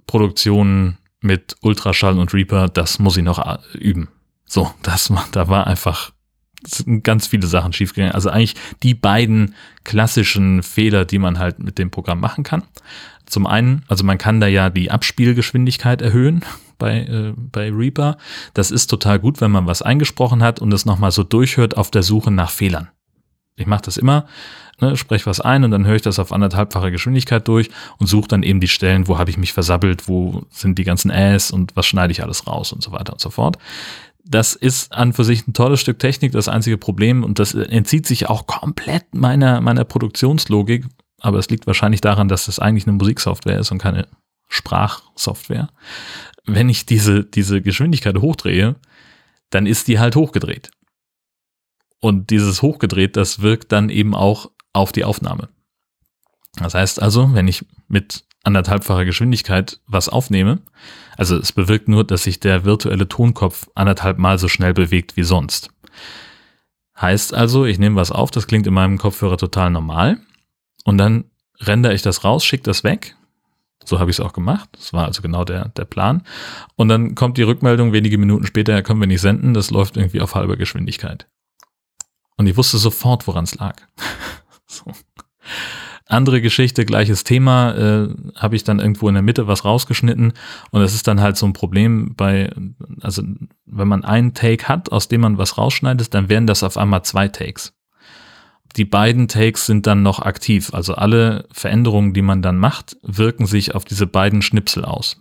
Produktionen 0.06 0.99
mit 1.20 1.56
Ultraschall 1.61 2.19
und 2.19 2.32
Reaper, 2.32 2.69
das 2.69 2.99
muss 2.99 3.17
ich 3.17 3.25
noch 3.25 3.38
äh, 3.38 3.59
üben. 3.76 4.09
So, 4.47 4.73
das 4.82 5.12
da 5.32 5.49
war 5.49 5.67
einfach 5.67 6.12
ganz 7.03 7.26
viele 7.26 7.47
Sachen 7.47 7.73
schiefgegangen. 7.73 8.14
Also 8.14 8.31
eigentlich 8.31 8.56
die 8.82 8.94
beiden 8.94 9.55
klassischen 9.85 10.62
Fehler, 10.62 11.05
die 11.05 11.19
man 11.19 11.38
halt 11.38 11.61
mit 11.61 11.79
dem 11.79 11.91
Programm 11.91 12.21
machen 12.21 12.43
kann. 12.43 12.64
Zum 13.29 13.47
einen, 13.47 13.85
also 13.89 14.05
man 14.05 14.19
kann 14.19 14.41
da 14.41 14.47
ja 14.47 14.71
die 14.71 14.91
Abspielgeschwindigkeit 14.91 16.03
erhöhen 16.03 16.45
bei, 16.79 17.01
äh, 17.01 17.33
bei 17.37 17.71
Reaper. 17.71 18.17
Das 18.55 18.71
ist 18.71 18.89
total 18.89 19.19
gut, 19.19 19.41
wenn 19.41 19.51
man 19.51 19.67
was 19.67 19.83
eingesprochen 19.83 20.43
hat 20.43 20.61
und 20.61 20.73
es 20.73 20.87
nochmal 20.87 21.11
so 21.11 21.25
durchhört 21.25 21.77
auf 21.77 21.91
der 21.91 22.03
Suche 22.03 22.31
nach 22.31 22.51
Fehlern. 22.51 22.89
Ich 23.57 23.67
mache 23.67 23.83
das 23.83 23.97
immer, 23.97 24.27
ne, 24.81 24.97
spreche 24.97 25.27
was 25.27 25.41
ein 25.41 25.65
und 25.65 25.73
dann 25.73 25.85
höre 25.85 25.97
ich 25.97 26.03
das 26.03 26.19
auf 26.19 26.33
anderthalbfache 26.33 26.91
Geschwindigkeit 26.91 27.47
durch 27.49 27.71
und 27.99 28.07
suche 28.07 28.29
dann 28.29 28.43
eben 28.43 28.61
die 28.61 28.69
Stellen, 28.69 29.09
wo 29.09 29.19
habe 29.19 29.31
ich 29.31 29.37
mich 29.37 29.53
versabbelt, 29.53 30.09
wo 30.09 30.45
sind 30.51 30.79
die 30.79 30.85
ganzen 30.85 31.11
Äs 31.11 31.51
und 31.51 31.75
was 31.77 31.87
schneide 31.87 32.13
ich 32.13 32.23
alles 32.23 32.47
raus 32.47 32.73
und 32.73 32.83
so 32.83 32.93
weiter 32.93 33.13
und 33.13 33.21
so 33.21 33.31
fort. 33.31 33.59
Das 34.25 34.55
ist 34.55 34.93
an 34.93 35.13
für 35.13 35.25
sich 35.25 35.47
ein 35.49 35.55
tolles 35.55 35.81
Stück 35.81 35.99
Technik, 35.99 36.33
das 36.33 36.49
einzige 36.49 36.79
Problem 36.79 37.25
und 37.25 37.39
das 37.39 37.55
entzieht 37.55 38.07
sich 38.07 38.29
auch 38.29 38.47
komplett 38.47 39.15
meiner, 39.15 39.61
meiner 39.61 39.85
Produktionslogik, 39.85 40.85
aber 41.20 41.38
es 41.38 41.49
liegt 41.50 41.67
wahrscheinlich 41.67 42.00
daran, 42.00 42.29
dass 42.29 42.47
das 42.47 42.59
eigentlich 42.59 42.87
eine 42.87 42.97
Musiksoftware 42.97 43.59
ist 43.59 43.70
und 43.70 43.79
keine 43.79 44.09
Sprachsoftware 44.49 45.69
wenn 46.49 46.69
ich 46.69 46.87
diese, 46.87 47.25
diese 47.25 47.62
Geschwindigkeit 47.62 48.16
hochdrehe, 48.19 48.76
dann 49.50 49.66
ist 49.66 49.88
die 49.88 49.99
halt 49.99 50.16
hochgedreht. 50.16 50.71
Und 52.00 52.31
dieses 52.31 52.62
hochgedreht, 52.62 53.16
das 53.16 53.43
wirkt 53.43 53.73
dann 53.73 53.90
eben 53.90 54.14
auch 54.14 54.50
auf 54.73 54.93
die 54.93 55.04
Aufnahme. 55.04 55.49
Das 56.57 56.75
heißt 56.75 57.02
also, 57.02 57.35
wenn 57.35 57.49
ich 57.49 57.66
mit 57.88 58.25
anderthalbfacher 58.45 59.04
Geschwindigkeit 59.04 59.81
was 59.87 60.09
aufnehme, 60.09 60.61
also 61.16 61.37
es 61.37 61.52
bewirkt 61.52 61.88
nur, 61.88 62.04
dass 62.04 62.23
sich 62.23 62.40
der 62.40 62.64
virtuelle 62.64 63.09
Tonkopf 63.09 63.69
anderthalb 63.75 64.19
Mal 64.19 64.38
so 64.38 64.49
schnell 64.49 64.73
bewegt 64.73 65.16
wie 65.16 65.25
sonst. 65.25 65.71
Heißt 67.00 67.35
also, 67.35 67.64
ich 67.64 67.78
nehme 67.78 67.97
was 67.97 68.11
auf, 68.11 68.31
das 68.31 68.47
klingt 68.47 68.66
in 68.66 68.75
meinem 68.75 68.99
Kopfhörer 68.99 69.37
total 69.37 69.71
normal 69.71 70.21
und 70.88 70.99
dann 70.99 71.25
rendere 71.61 71.95
ich 71.95 72.02
das 72.02 72.25
raus, 72.25 72.45
schicke 72.45 72.64
das 72.64 72.85
weg 72.85 73.14
so 73.88 73.99
habe 73.99 74.11
ich 74.11 74.18
es 74.18 74.25
auch 74.25 74.33
gemacht. 74.33 74.68
Das 74.73 74.92
war 74.92 75.07
also 75.07 75.23
genau 75.23 75.45
der, 75.45 75.68
der 75.71 75.85
Plan. 75.85 76.23
Und 76.76 76.88
dann 76.88 77.14
kommt 77.14 77.38
die 77.38 77.42
Rückmeldung 77.42 77.92
wenige 77.92 78.18
Minuten 78.18 78.47
später, 78.47 78.83
können 78.83 79.00
wir 79.00 79.07
nicht 79.07 79.21
senden, 79.21 79.54
das 79.54 79.71
läuft 79.71 79.97
irgendwie 79.97 80.21
auf 80.21 80.35
halber 80.35 80.57
Geschwindigkeit. 80.57 81.26
Und 82.37 82.47
ich 82.47 82.57
wusste 82.57 82.78
sofort, 82.78 83.26
woran 83.26 83.45
es 83.45 83.57
lag. 83.57 83.76
so. 84.66 84.92
Andere 86.07 86.40
Geschichte, 86.40 86.87
gleiches 86.87 87.25
Thema, 87.25 87.75
äh, 87.75 88.09
habe 88.37 88.57
ich 88.57 88.64
dann 88.64 88.78
irgendwo 88.78 89.09
in 89.09 89.14
der 89.14 89.23
Mitte 89.23 89.47
was 89.47 89.66
rausgeschnitten 89.66 90.33
und 90.71 90.80
es 90.80 90.95
ist 90.95 91.07
dann 91.07 91.21
halt 91.21 91.37
so 91.37 91.45
ein 91.45 91.52
Problem 91.52 92.14
bei, 92.16 92.50
also 93.02 93.23
wenn 93.66 93.88
man 93.88 94.04
einen 94.04 94.33
Take 94.33 94.68
hat, 94.68 94.90
aus 94.90 95.09
dem 95.09 95.21
man 95.21 95.37
was 95.37 95.59
rausschneidet, 95.59 96.14
dann 96.14 96.30
wären 96.30 96.47
das 96.47 96.62
auf 96.62 96.78
einmal 96.78 97.02
zwei 97.02 97.28
Takes 97.28 97.75
die 98.77 98.85
beiden 98.85 99.29
Takes 99.29 99.67
sind 99.67 99.87
dann 99.87 100.03
noch 100.03 100.21
aktiv. 100.21 100.73
Also 100.73 100.95
alle 100.95 101.47
Veränderungen, 101.53 102.13
die 102.13 102.23
man 102.23 102.43
dann 102.43 102.59
macht, 102.59 102.97
wirken 103.03 103.47
sich 103.47 103.75
auf 103.75 103.85
diese 103.85 104.07
beiden 104.07 104.43
Schnipsel 104.43 104.85
aus. 104.85 105.21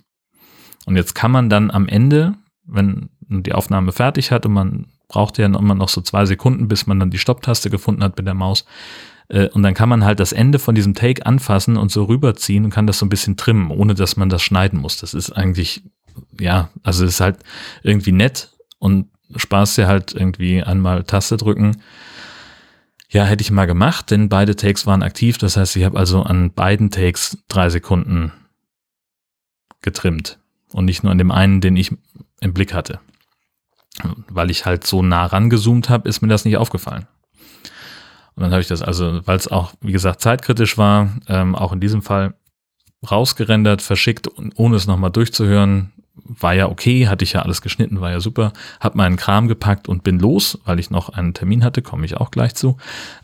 Und 0.85 0.95
jetzt 0.95 1.15
kann 1.15 1.31
man 1.31 1.49
dann 1.49 1.71
am 1.71 1.87
Ende, 1.87 2.35
wenn 2.65 3.09
die 3.21 3.53
Aufnahme 3.53 3.91
fertig 3.91 4.31
hat 4.31 4.45
und 4.45 4.53
man 4.53 4.87
braucht 5.07 5.37
ja 5.37 5.45
immer 5.45 5.75
noch 5.75 5.89
so 5.89 6.01
zwei 6.01 6.25
Sekunden, 6.25 6.67
bis 6.67 6.87
man 6.87 6.99
dann 6.99 7.11
die 7.11 7.17
Stopptaste 7.17 7.69
gefunden 7.69 8.03
hat 8.03 8.17
mit 8.17 8.27
der 8.27 8.33
Maus. 8.33 8.65
Äh, 9.29 9.47
und 9.49 9.63
dann 9.63 9.73
kann 9.73 9.89
man 9.89 10.03
halt 10.03 10.19
das 10.19 10.33
Ende 10.33 10.59
von 10.59 10.75
diesem 10.75 10.93
Take 10.93 11.25
anfassen 11.25 11.77
und 11.77 11.91
so 11.91 12.03
rüberziehen 12.03 12.65
und 12.65 12.71
kann 12.71 12.87
das 12.87 12.99
so 12.99 13.05
ein 13.05 13.09
bisschen 13.09 13.37
trimmen, 13.37 13.71
ohne 13.71 13.95
dass 13.95 14.17
man 14.17 14.29
das 14.29 14.41
schneiden 14.41 14.79
muss. 14.79 14.97
Das 14.97 15.13
ist 15.13 15.31
eigentlich, 15.31 15.83
ja, 16.39 16.69
also 16.83 17.05
ist 17.05 17.21
halt 17.21 17.39
irgendwie 17.83 18.11
nett 18.11 18.51
und 18.79 19.07
Spaß 19.35 19.77
ja 19.77 19.87
halt 19.87 20.13
irgendwie 20.13 20.63
einmal 20.63 21.03
Taste 21.03 21.37
drücken 21.37 21.77
Ja, 23.09 23.23
hätte 23.23 23.41
ich 23.41 23.51
mal 23.51 23.65
gemacht, 23.65 24.11
denn 24.11 24.27
beide 24.29 24.55
Takes 24.55 24.85
waren 24.85 25.01
aktiv. 25.01 25.37
Das 25.37 25.55
heißt, 25.55 25.75
ich 25.75 25.83
habe 25.83 25.97
also 25.97 26.23
an 26.23 26.51
beiden 26.51 26.91
Takes 26.91 27.37
drei 27.47 27.69
Sekunden 27.69 28.33
getrimmt 29.81 30.39
und 30.73 30.85
nicht 30.85 31.03
nur 31.03 31.11
an 31.11 31.17
dem 31.17 31.31
einen, 31.31 31.61
den 31.61 31.77
ich 31.77 31.95
im 32.41 32.53
Blick 32.53 32.73
hatte. 32.73 32.99
Weil 34.29 34.51
ich 34.51 34.65
halt 34.65 34.85
so 34.85 35.01
nah 35.01 35.25
rangezoomt 35.25 35.89
habe, 35.89 36.07
ist 36.09 36.21
mir 36.21 36.27
das 36.27 36.45
nicht 36.45 36.57
aufgefallen. 36.57 37.07
Und 38.35 38.43
dann 38.43 38.51
habe 38.51 38.61
ich 38.61 38.67
das 38.67 38.81
also, 38.83 39.25
weil 39.25 39.37
es 39.37 39.47
auch, 39.47 39.73
wie 39.81 39.91
gesagt, 39.91 40.21
zeitkritisch 40.21 40.77
war, 40.77 41.09
ähm, 41.27 41.55
auch 41.55 41.73
in 41.73 41.79
diesem 41.79 42.03
Fall 42.03 42.35
rausgerendert, 43.09 43.81
verschickt, 43.81 44.27
ohne 44.55 44.75
es 44.75 44.85
nochmal 44.85 45.11
durchzuhören. 45.11 45.91
War 46.23 46.53
ja 46.53 46.69
okay, 46.69 47.07
hatte 47.07 47.23
ich 47.23 47.33
ja 47.33 47.41
alles 47.41 47.61
geschnitten, 47.61 48.01
war 48.01 48.11
ja 48.11 48.19
super. 48.19 48.53
Hab 48.79 48.95
meinen 48.95 49.17
Kram 49.17 49.47
gepackt 49.47 49.87
und 49.87 50.03
bin 50.03 50.19
los, 50.19 50.59
weil 50.65 50.79
ich 50.79 50.89
noch 50.89 51.09
einen 51.09 51.33
Termin 51.33 51.63
hatte, 51.63 51.81
komme 51.81 52.05
ich 52.05 52.17
auch 52.17 52.31
gleich 52.31 52.55
zu. 52.55 52.77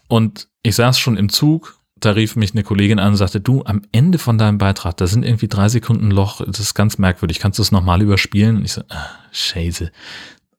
Und 0.08 0.48
ich 0.62 0.76
saß 0.76 1.00
schon 1.00 1.18
im 1.18 1.30
Zug, 1.30 1.78
da 2.00 2.12
rief 2.12 2.36
mich 2.36 2.54
eine 2.54 2.64
Kollegin 2.64 3.00
an 3.00 3.12
und 3.12 3.18
sagte, 3.18 3.40
du, 3.40 3.64
am 3.66 3.82
Ende 3.92 4.18
von 4.18 4.38
deinem 4.38 4.58
Beitrag, 4.58 4.98
da 4.98 5.08
sind 5.08 5.24
irgendwie 5.24 5.48
drei 5.48 5.70
Sekunden 5.70 6.12
Loch, 6.12 6.42
das 6.46 6.60
ist 6.60 6.74
ganz 6.74 6.98
merkwürdig, 6.98 7.40
kannst 7.40 7.60
du 7.60 7.64
es 7.64 7.72
nochmal 7.72 8.02
überspielen? 8.02 8.58
Und 8.58 8.66
ich 8.66 8.74
so, 8.74 8.82
ah, 8.90 9.10
scheiße. 9.32 9.92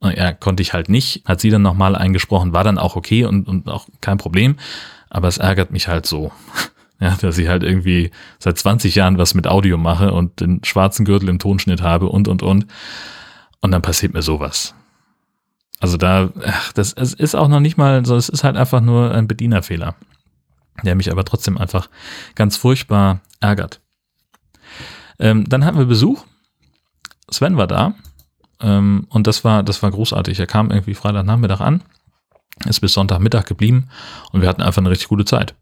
Ja, 0.02 0.32
konnte 0.32 0.62
ich 0.62 0.74
halt 0.74 0.88
nicht, 0.88 1.22
hat 1.24 1.40
sie 1.40 1.50
dann 1.50 1.62
nochmal 1.62 1.96
eingesprochen, 1.96 2.52
war 2.52 2.64
dann 2.64 2.78
auch 2.78 2.94
okay 2.96 3.24
und, 3.24 3.48
und 3.48 3.68
auch 3.68 3.86
kein 4.02 4.18
Problem, 4.18 4.56
aber 5.08 5.28
es 5.28 5.38
ärgert 5.38 5.70
mich 5.70 5.88
halt 5.88 6.04
so. 6.06 6.32
Ja, 7.00 7.16
dass 7.20 7.38
ich 7.38 7.48
halt 7.48 7.62
irgendwie 7.62 8.10
seit 8.38 8.56
20 8.56 8.94
Jahren 8.94 9.18
was 9.18 9.34
mit 9.34 9.46
Audio 9.46 9.76
mache 9.76 10.12
und 10.12 10.40
den 10.40 10.62
schwarzen 10.64 11.04
Gürtel 11.04 11.28
im 11.28 11.38
Tonschnitt 11.38 11.82
habe 11.82 12.08
und, 12.08 12.28
und, 12.28 12.42
und. 12.42 12.66
Und 13.60 13.70
dann 13.72 13.82
passiert 13.82 14.14
mir 14.14 14.22
sowas. 14.22 14.74
Also 15.80 15.96
da, 15.96 16.30
ach, 16.46 16.72
das 16.72 16.92
es 16.92 17.14
ist 17.14 17.34
auch 17.34 17.48
noch 17.48 17.60
nicht 17.60 17.76
mal 17.76 18.06
so, 18.06 18.16
es 18.16 18.28
ist 18.28 18.44
halt 18.44 18.56
einfach 18.56 18.80
nur 18.80 19.12
ein 19.12 19.26
Bedienerfehler, 19.26 19.96
der 20.82 20.94
mich 20.94 21.10
aber 21.10 21.24
trotzdem 21.24 21.58
einfach 21.58 21.90
ganz 22.36 22.56
furchtbar 22.56 23.20
ärgert. 23.40 23.80
Ähm, 25.18 25.48
dann 25.48 25.64
hatten 25.64 25.78
wir 25.78 25.86
Besuch. 25.86 26.24
Sven 27.30 27.56
war 27.56 27.66
da. 27.66 27.94
Ähm, 28.60 29.06
und 29.10 29.26
das 29.26 29.44
war, 29.44 29.62
das 29.62 29.82
war 29.82 29.90
großartig. 29.90 30.38
Er 30.38 30.46
kam 30.46 30.70
irgendwie 30.70 30.94
Freitagnachmittag 30.94 31.60
an, 31.60 31.82
ist 32.66 32.80
bis 32.80 32.94
Sonntagmittag 32.94 33.44
geblieben 33.46 33.88
und 34.32 34.40
wir 34.40 34.48
hatten 34.48 34.62
einfach 34.62 34.80
eine 34.80 34.90
richtig 34.90 35.08
gute 35.08 35.24
Zeit. 35.24 35.54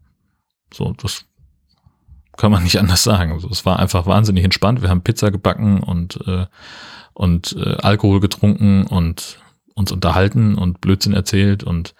So, 0.73 0.93
das 1.01 1.25
kann 2.35 2.51
man 2.51 2.63
nicht 2.63 2.79
anders 2.79 3.03
sagen. 3.03 3.31
Also, 3.31 3.47
es 3.49 3.65
war 3.65 3.79
einfach 3.79 4.05
wahnsinnig 4.05 4.43
entspannt. 4.43 4.81
Wir 4.81 4.89
haben 4.89 5.03
Pizza 5.03 5.31
gebacken 5.31 5.81
und, 5.81 6.19
äh, 6.27 6.47
und 7.13 7.55
äh, 7.57 7.77
Alkohol 7.81 8.19
getrunken 8.19 8.85
und 8.85 9.39
uns 9.75 9.91
unterhalten 9.91 10.55
und 10.55 10.81
Blödsinn 10.81 11.13
erzählt 11.13 11.63
und 11.63 11.95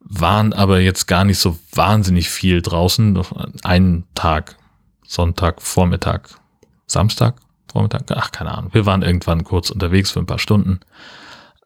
waren 0.00 0.52
aber 0.52 0.80
jetzt 0.80 1.06
gar 1.06 1.24
nicht 1.24 1.38
so 1.38 1.58
wahnsinnig 1.72 2.28
viel 2.30 2.62
draußen. 2.62 3.20
Einen 3.62 4.04
Tag, 4.14 4.56
Sonntag, 5.06 5.62
Vormittag, 5.62 6.30
Samstag, 6.86 7.36
Vormittag, 7.70 8.04
ach 8.10 8.30
keine 8.30 8.52
Ahnung. 8.52 8.72
Wir 8.72 8.86
waren 8.86 9.02
irgendwann 9.02 9.44
kurz 9.44 9.70
unterwegs 9.70 10.10
für 10.10 10.20
ein 10.20 10.26
paar 10.26 10.38
Stunden 10.38 10.80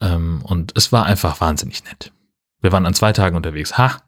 ähm, 0.01 0.41
und 0.43 0.73
es 0.77 0.93
war 0.93 1.07
einfach 1.07 1.41
wahnsinnig 1.41 1.85
nett. 1.85 2.13
Wir 2.61 2.73
waren 2.73 2.87
an 2.87 2.95
zwei 2.95 3.13
Tagen 3.13 3.37
unterwegs. 3.37 3.79
Ha, 3.79 3.99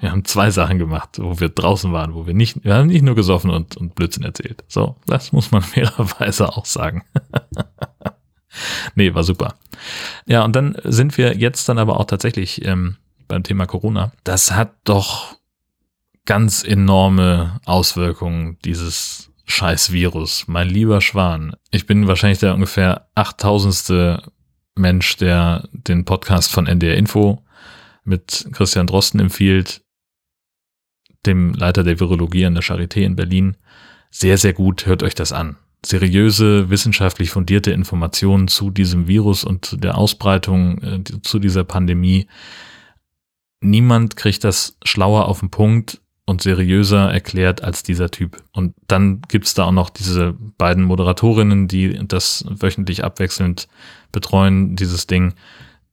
wir 0.00 0.12
haben 0.12 0.24
zwei 0.24 0.50
Sachen 0.50 0.78
gemacht, 0.78 1.18
wo 1.18 1.40
wir 1.40 1.48
draußen 1.48 1.92
waren, 1.92 2.14
wo 2.14 2.26
wir 2.26 2.34
nicht, 2.34 2.64
wir 2.64 2.74
haben 2.74 2.86
nicht 2.86 3.02
nur 3.02 3.14
gesoffen 3.14 3.50
und, 3.50 3.76
und 3.76 3.94
Blödsinn 3.94 4.22
erzählt. 4.22 4.64
So, 4.68 4.96
das 5.06 5.32
muss 5.32 5.50
man 5.50 5.62
fairerweise 5.62 6.48
auch 6.56 6.64
sagen. 6.64 7.04
nee, 8.94 9.14
war 9.14 9.24
super. 9.24 9.54
Ja, 10.26 10.44
und 10.44 10.54
dann 10.54 10.76
sind 10.84 11.18
wir 11.18 11.36
jetzt 11.36 11.68
dann 11.68 11.78
aber 11.78 11.98
auch 11.98 12.04
tatsächlich 12.04 12.64
ähm, 12.64 12.96
beim 13.26 13.42
Thema 13.42 13.66
Corona. 13.66 14.12
Das 14.24 14.52
hat 14.52 14.74
doch 14.84 15.36
ganz 16.24 16.62
enorme 16.62 17.60
Auswirkungen, 17.64 18.58
dieses 18.64 19.32
scheiß 19.46 19.92
Virus. 19.92 20.44
Mein 20.46 20.68
lieber 20.68 21.00
Schwan. 21.00 21.56
Ich 21.70 21.86
bin 21.86 22.06
wahrscheinlich 22.06 22.38
der 22.38 22.54
ungefähr 22.54 23.08
achttausendste 23.14 24.22
Mensch, 24.76 25.16
der 25.16 25.68
den 25.72 26.04
Podcast 26.04 26.52
von 26.52 26.66
NDR 26.66 26.96
Info 26.96 27.44
mit 28.04 28.48
Christian 28.52 28.86
Drosten 28.86 29.20
empfiehlt 29.20 29.82
dem 31.26 31.52
Leiter 31.54 31.84
der 31.84 32.00
Virologie 32.00 32.46
an 32.46 32.54
der 32.54 32.62
Charité 32.62 33.00
in 33.00 33.16
Berlin. 33.16 33.56
Sehr, 34.10 34.38
sehr 34.38 34.52
gut, 34.52 34.86
hört 34.86 35.02
euch 35.02 35.14
das 35.14 35.32
an. 35.32 35.56
Seriöse, 35.84 36.70
wissenschaftlich 36.70 37.30
fundierte 37.30 37.70
Informationen 37.70 38.48
zu 38.48 38.70
diesem 38.70 39.06
Virus 39.06 39.44
und 39.44 39.64
zu 39.64 39.76
der 39.76 39.96
Ausbreitung 39.96 40.82
äh, 40.82 41.04
zu 41.22 41.38
dieser 41.38 41.64
Pandemie. 41.64 42.26
Niemand 43.60 44.16
kriegt 44.16 44.44
das 44.44 44.76
schlauer 44.84 45.26
auf 45.26 45.40
den 45.40 45.50
Punkt 45.50 46.00
und 46.26 46.42
seriöser 46.42 47.10
erklärt 47.10 47.62
als 47.62 47.82
dieser 47.82 48.10
Typ. 48.10 48.42
Und 48.52 48.74
dann 48.86 49.22
gibt's 49.28 49.54
da 49.54 49.64
auch 49.64 49.72
noch 49.72 49.88
diese 49.88 50.34
beiden 50.58 50.84
Moderatorinnen, 50.84 51.68
die 51.68 52.00
das 52.06 52.44
wöchentlich 52.48 53.02
abwechselnd 53.02 53.68
betreuen, 54.12 54.76
dieses 54.76 55.06
Ding 55.06 55.34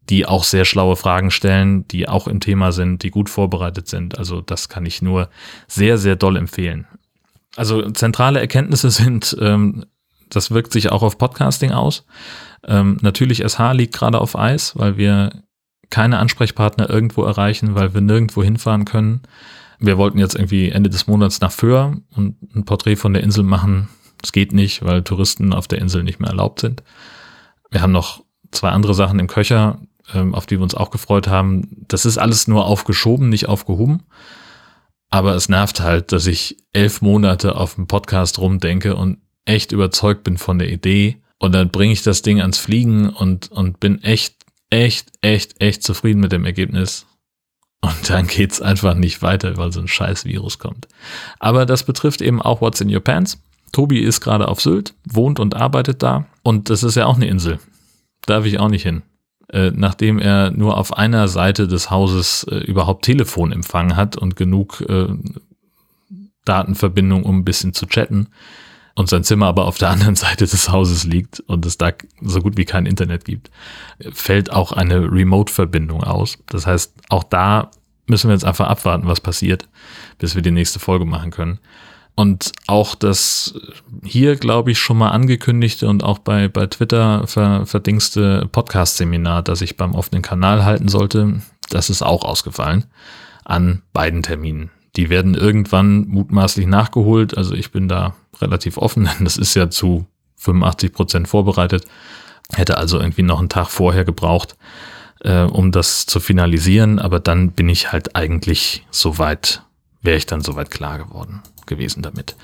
die 0.10 0.26
auch 0.26 0.44
sehr 0.44 0.66
schlaue 0.66 0.96
Fragen 0.96 1.32
stellen, 1.32 1.88
die 1.88 2.08
auch 2.08 2.28
im 2.28 2.40
Thema 2.40 2.72
sind, 2.72 3.04
die 3.04 3.10
gut 3.10 3.30
vorbereitet 3.30 3.88
sind. 3.88 4.18
Also 4.18 4.42
das 4.42 4.70
kann 4.70 4.86
ich 4.86 5.02
nur 5.02 5.30
sehr, 5.68 5.98
sehr 5.98 6.16
doll 6.16 6.38
empfehlen. 6.38 6.88
Also 7.56 7.90
zentrale 7.92 8.40
Erkenntnisse 8.40 8.90
sind, 8.92 9.36
ähm, 9.40 9.86
das 10.30 10.52
wirkt 10.52 10.74
sich 10.74 10.92
auch 10.92 11.04
auf 11.04 11.18
Podcasting 11.18 11.72
aus. 11.72 12.06
Ähm, 12.68 12.98
natürlich 13.02 13.44
SH 13.48 13.74
liegt 13.74 13.94
gerade 13.94 14.20
auf 14.20 14.38
Eis, 14.38 14.78
weil 14.78 14.98
wir 14.98 15.32
keine 15.90 16.18
Ansprechpartner 16.18 16.90
irgendwo 16.90 17.24
erreichen, 17.24 17.76
weil 17.76 17.94
wir 17.94 18.02
nirgendwo 18.02 18.44
hinfahren 18.44 18.86
können. 18.86 19.22
Wir 19.80 19.98
wollten 19.98 20.18
jetzt 20.18 20.36
irgendwie 20.36 20.70
Ende 20.70 20.90
des 20.90 21.08
Monats 21.08 21.42
nach 21.42 21.52
Föhr 21.52 21.98
und 22.16 22.38
ein 22.56 22.66
Porträt 22.66 22.96
von 22.96 23.14
der 23.14 23.24
Insel 23.24 23.44
machen. 23.44 23.90
Es 24.24 24.32
geht 24.32 24.52
nicht, 24.52 24.84
weil 24.84 25.04
Touristen 25.04 25.54
auf 25.54 25.68
der 25.68 25.80
Insel 25.80 26.04
nicht 26.04 26.20
mehr 26.20 26.30
erlaubt 26.30 26.60
sind. 26.60 26.82
Wir 27.70 27.82
haben 27.82 27.92
noch 27.92 28.24
zwei 28.52 28.70
andere 28.70 28.94
Sachen 28.94 29.20
im 29.20 29.28
Köcher, 29.28 29.80
ähm, 30.14 30.36
auf 30.36 30.46
die 30.46 30.58
wir 30.58 30.64
uns 30.64 30.76
auch 30.76 30.92
gefreut 30.92 31.28
haben. 31.28 31.86
Das 31.88 32.06
ist 32.06 32.18
alles 32.18 32.48
nur 32.48 32.66
aufgeschoben, 32.66 33.30
nicht 33.30 33.48
aufgehoben. 33.48 34.04
Aber 35.10 35.36
es 35.36 35.50
nervt 35.50 35.80
halt, 35.80 36.12
dass 36.12 36.28
ich 36.28 36.58
elf 36.74 37.02
Monate 37.02 37.56
auf 37.56 37.76
dem 37.76 37.88
Podcast 37.88 38.40
rumdenke 38.40 38.96
und 38.96 39.20
echt 39.46 39.72
überzeugt 39.72 40.24
bin 40.24 40.38
von 40.38 40.60
der 40.60 40.72
Idee. 40.72 41.22
Und 41.38 41.54
dann 41.54 41.70
bringe 41.70 41.94
ich 41.94 42.02
das 42.02 42.22
Ding 42.22 42.42
ans 42.42 42.58
Fliegen 42.58 43.10
und, 43.10 43.52
und 43.52 43.80
bin 43.80 44.02
echt, 44.04 44.36
echt, 44.70 45.12
echt, 45.22 45.62
echt 45.62 45.84
zufrieden 45.84 46.20
mit 46.20 46.32
dem 46.32 46.46
Ergebnis. 46.46 47.06
Und 47.82 48.10
dann 48.10 48.28
geht's 48.28 48.62
einfach 48.62 48.96
nicht 48.96 49.22
weiter, 49.22 49.58
weil 49.58 49.72
so 49.72 49.80
ein 49.80 49.88
scheiß 49.88 50.26
Virus 50.26 50.58
kommt. 50.58 50.88
Aber 51.40 51.66
das 51.66 51.84
betrifft 51.84 52.22
eben 52.22 52.42
auch 52.42 52.62
What's 52.62 52.82
in 52.82 52.94
Your 52.94 53.02
Pants. 53.02 53.40
Tobi 53.72 54.00
ist 54.00 54.22
gerade 54.22 54.48
auf 54.48 54.62
Sylt, 54.62 54.94
wohnt 55.06 55.40
und 55.40 55.56
arbeitet 55.56 56.02
da. 56.02 56.26
Und 56.44 56.70
das 56.70 56.82
ist 56.82 56.96
ja 56.96 57.06
auch 57.06 57.18
eine 57.18 57.28
Insel. 57.28 57.60
Darf 58.26 58.46
ich 58.46 58.60
auch 58.60 58.70
nicht 58.70 58.84
hin. 58.84 59.04
Äh, 59.50 59.72
nachdem 59.76 60.18
er 60.18 60.52
nur 60.52 60.78
auf 60.78 60.98
einer 60.98 61.28
Seite 61.28 61.68
des 61.68 61.92
Hauses 61.92 62.46
äh, 62.50 62.58
überhaupt 62.58 63.06
Telefonempfang 63.06 63.96
hat 63.96 64.18
und 64.18 64.36
genug 64.36 64.82
äh, 64.90 65.08
Datenverbindung, 66.46 67.24
um 67.24 67.40
ein 67.40 67.46
bisschen 67.46 67.74
zu 67.74 67.86
chatten 67.86 68.28
und 68.96 69.10
sein 69.10 69.24
Zimmer 69.24 69.48
aber 69.48 69.66
auf 69.66 69.78
der 69.78 69.90
anderen 69.92 70.16
Seite 70.16 70.48
des 70.48 70.70
Hauses 70.70 71.04
liegt 71.04 71.42
und 71.42 71.66
es 71.66 71.78
da 71.78 71.92
so 72.22 72.40
gut 72.42 72.58
wie 72.58 72.66
kein 72.66 72.86
Internet 72.86 73.26
gibt, 73.26 73.52
fällt 74.14 74.52
auch 74.52 74.72
eine 74.72 75.12
Remote-Verbindung 75.12 76.04
aus. 76.04 76.40
Das 76.48 76.66
heißt, 76.66 76.94
auch 77.10 77.24
da 77.24 77.70
müssen 78.08 78.30
wir 78.30 78.34
jetzt 78.34 78.46
einfach 78.46 78.68
abwarten, 78.68 79.08
was 79.08 79.22
passiert, 79.22 79.68
bis 80.18 80.36
wir 80.36 80.42
die 80.42 80.52
nächste 80.52 80.80
Folge 80.80 81.06
machen 81.06 81.32
können. 81.32 81.60
Und 82.16 82.54
auch 82.68 82.96
das 82.96 83.56
hier, 84.04 84.38
glaube 84.38 84.72
ich, 84.72 84.80
schon 84.80 84.98
mal 84.98 85.10
angekündigte 85.10 85.88
und 85.88 86.04
auch 86.04 86.20
bei, 86.20 86.48
bei 86.48 86.66
Twitter 86.68 87.28
ver, 87.28 87.66
verdingste 87.66 88.48
Podcast-Seminar, 88.52 89.44
das 89.44 89.62
ich 89.62 89.76
beim 89.76 89.94
offenen 89.94 90.22
Kanal 90.22 90.64
halten 90.64 90.88
sollte, 90.88 91.42
das 91.70 91.90
ist 91.90 92.02
auch 92.02 92.24
ausgefallen 92.24 92.86
an 93.44 93.82
beiden 93.94 94.24
Terminen. 94.24 94.72
Die 94.96 95.10
werden 95.10 95.36
irgendwann 95.36 96.08
mutmaßlich 96.08 96.68
nachgeholt. 96.68 97.38
Also 97.38 97.54
ich 97.54 97.72
bin 97.72 97.88
da 97.88 98.16
relativ 98.42 98.78
offen, 98.78 99.10
denn 99.18 99.26
das 99.26 99.38
ist 99.38 99.56
ja 99.56 99.70
zu 99.70 100.08
85 100.38 100.94
Prozent 100.94 101.28
vorbereitet. 101.28 101.86
Hätte 102.54 102.78
also 102.78 103.00
irgendwie 103.00 103.24
noch 103.24 103.40
einen 103.40 103.50
Tag 103.50 103.70
vorher 103.70 104.06
gebraucht, 104.06 104.56
äh, 105.22 105.42
um 105.42 105.72
das 105.72 106.06
zu 106.06 106.20
finalisieren. 106.20 107.00
Aber 107.00 107.20
dann 107.20 107.52
bin 107.52 107.70
ich 107.70 107.92
halt 107.92 108.16
eigentlich 108.16 108.86
soweit, 108.92 109.64
wäre 110.06 110.18
ich 110.18 110.26
dann 110.26 110.42
soweit 110.42 110.72
klar 110.72 110.98
geworden 110.98 111.42
gewesen 111.66 112.04
damit. 112.04 112.36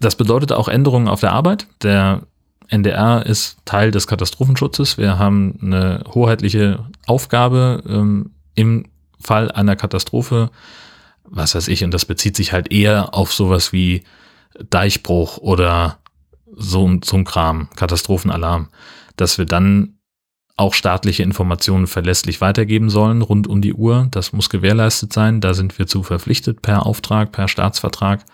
Das 0.00 0.16
bedeutet 0.16 0.52
auch 0.52 0.68
Änderungen 0.68 1.08
auf 1.08 1.20
der 1.20 1.32
Arbeit. 1.32 1.66
Der 1.82 2.22
NDR 2.68 3.24
ist 3.24 3.58
Teil 3.64 3.90
des 3.90 4.06
Katastrophenschutzes. 4.06 4.98
Wir 4.98 5.18
haben 5.18 5.58
eine 5.62 6.04
hoheitliche 6.14 6.84
Aufgabe 7.06 7.82
ähm, 7.88 8.32
im 8.54 8.86
Fall 9.20 9.50
einer 9.50 9.76
Katastrophe, 9.76 10.50
was 11.24 11.54
weiß 11.54 11.68
ich, 11.68 11.84
und 11.84 11.92
das 11.92 12.04
bezieht 12.04 12.36
sich 12.36 12.52
halt 12.52 12.72
eher 12.72 13.14
auf 13.14 13.32
sowas 13.32 13.72
wie 13.72 14.04
Deichbruch 14.70 15.38
oder 15.38 15.98
so, 16.54 16.98
so 17.04 17.16
ein 17.16 17.24
Kram, 17.24 17.68
Katastrophenalarm, 17.76 18.68
dass 19.16 19.38
wir 19.38 19.44
dann 19.44 19.95
auch 20.56 20.72
staatliche 20.72 21.22
Informationen 21.22 21.86
verlässlich 21.86 22.40
weitergeben 22.40 22.88
sollen, 22.88 23.20
rund 23.20 23.46
um 23.46 23.60
die 23.60 23.74
Uhr. 23.74 24.08
Das 24.10 24.32
muss 24.32 24.48
gewährleistet 24.48 25.12
sein. 25.12 25.40
Da 25.40 25.52
sind 25.52 25.78
wir 25.78 25.86
zu 25.86 26.02
verpflichtet 26.02 26.62
per 26.62 26.86
Auftrag, 26.86 27.32
per 27.32 27.48
Staatsvertrag. 27.48 28.24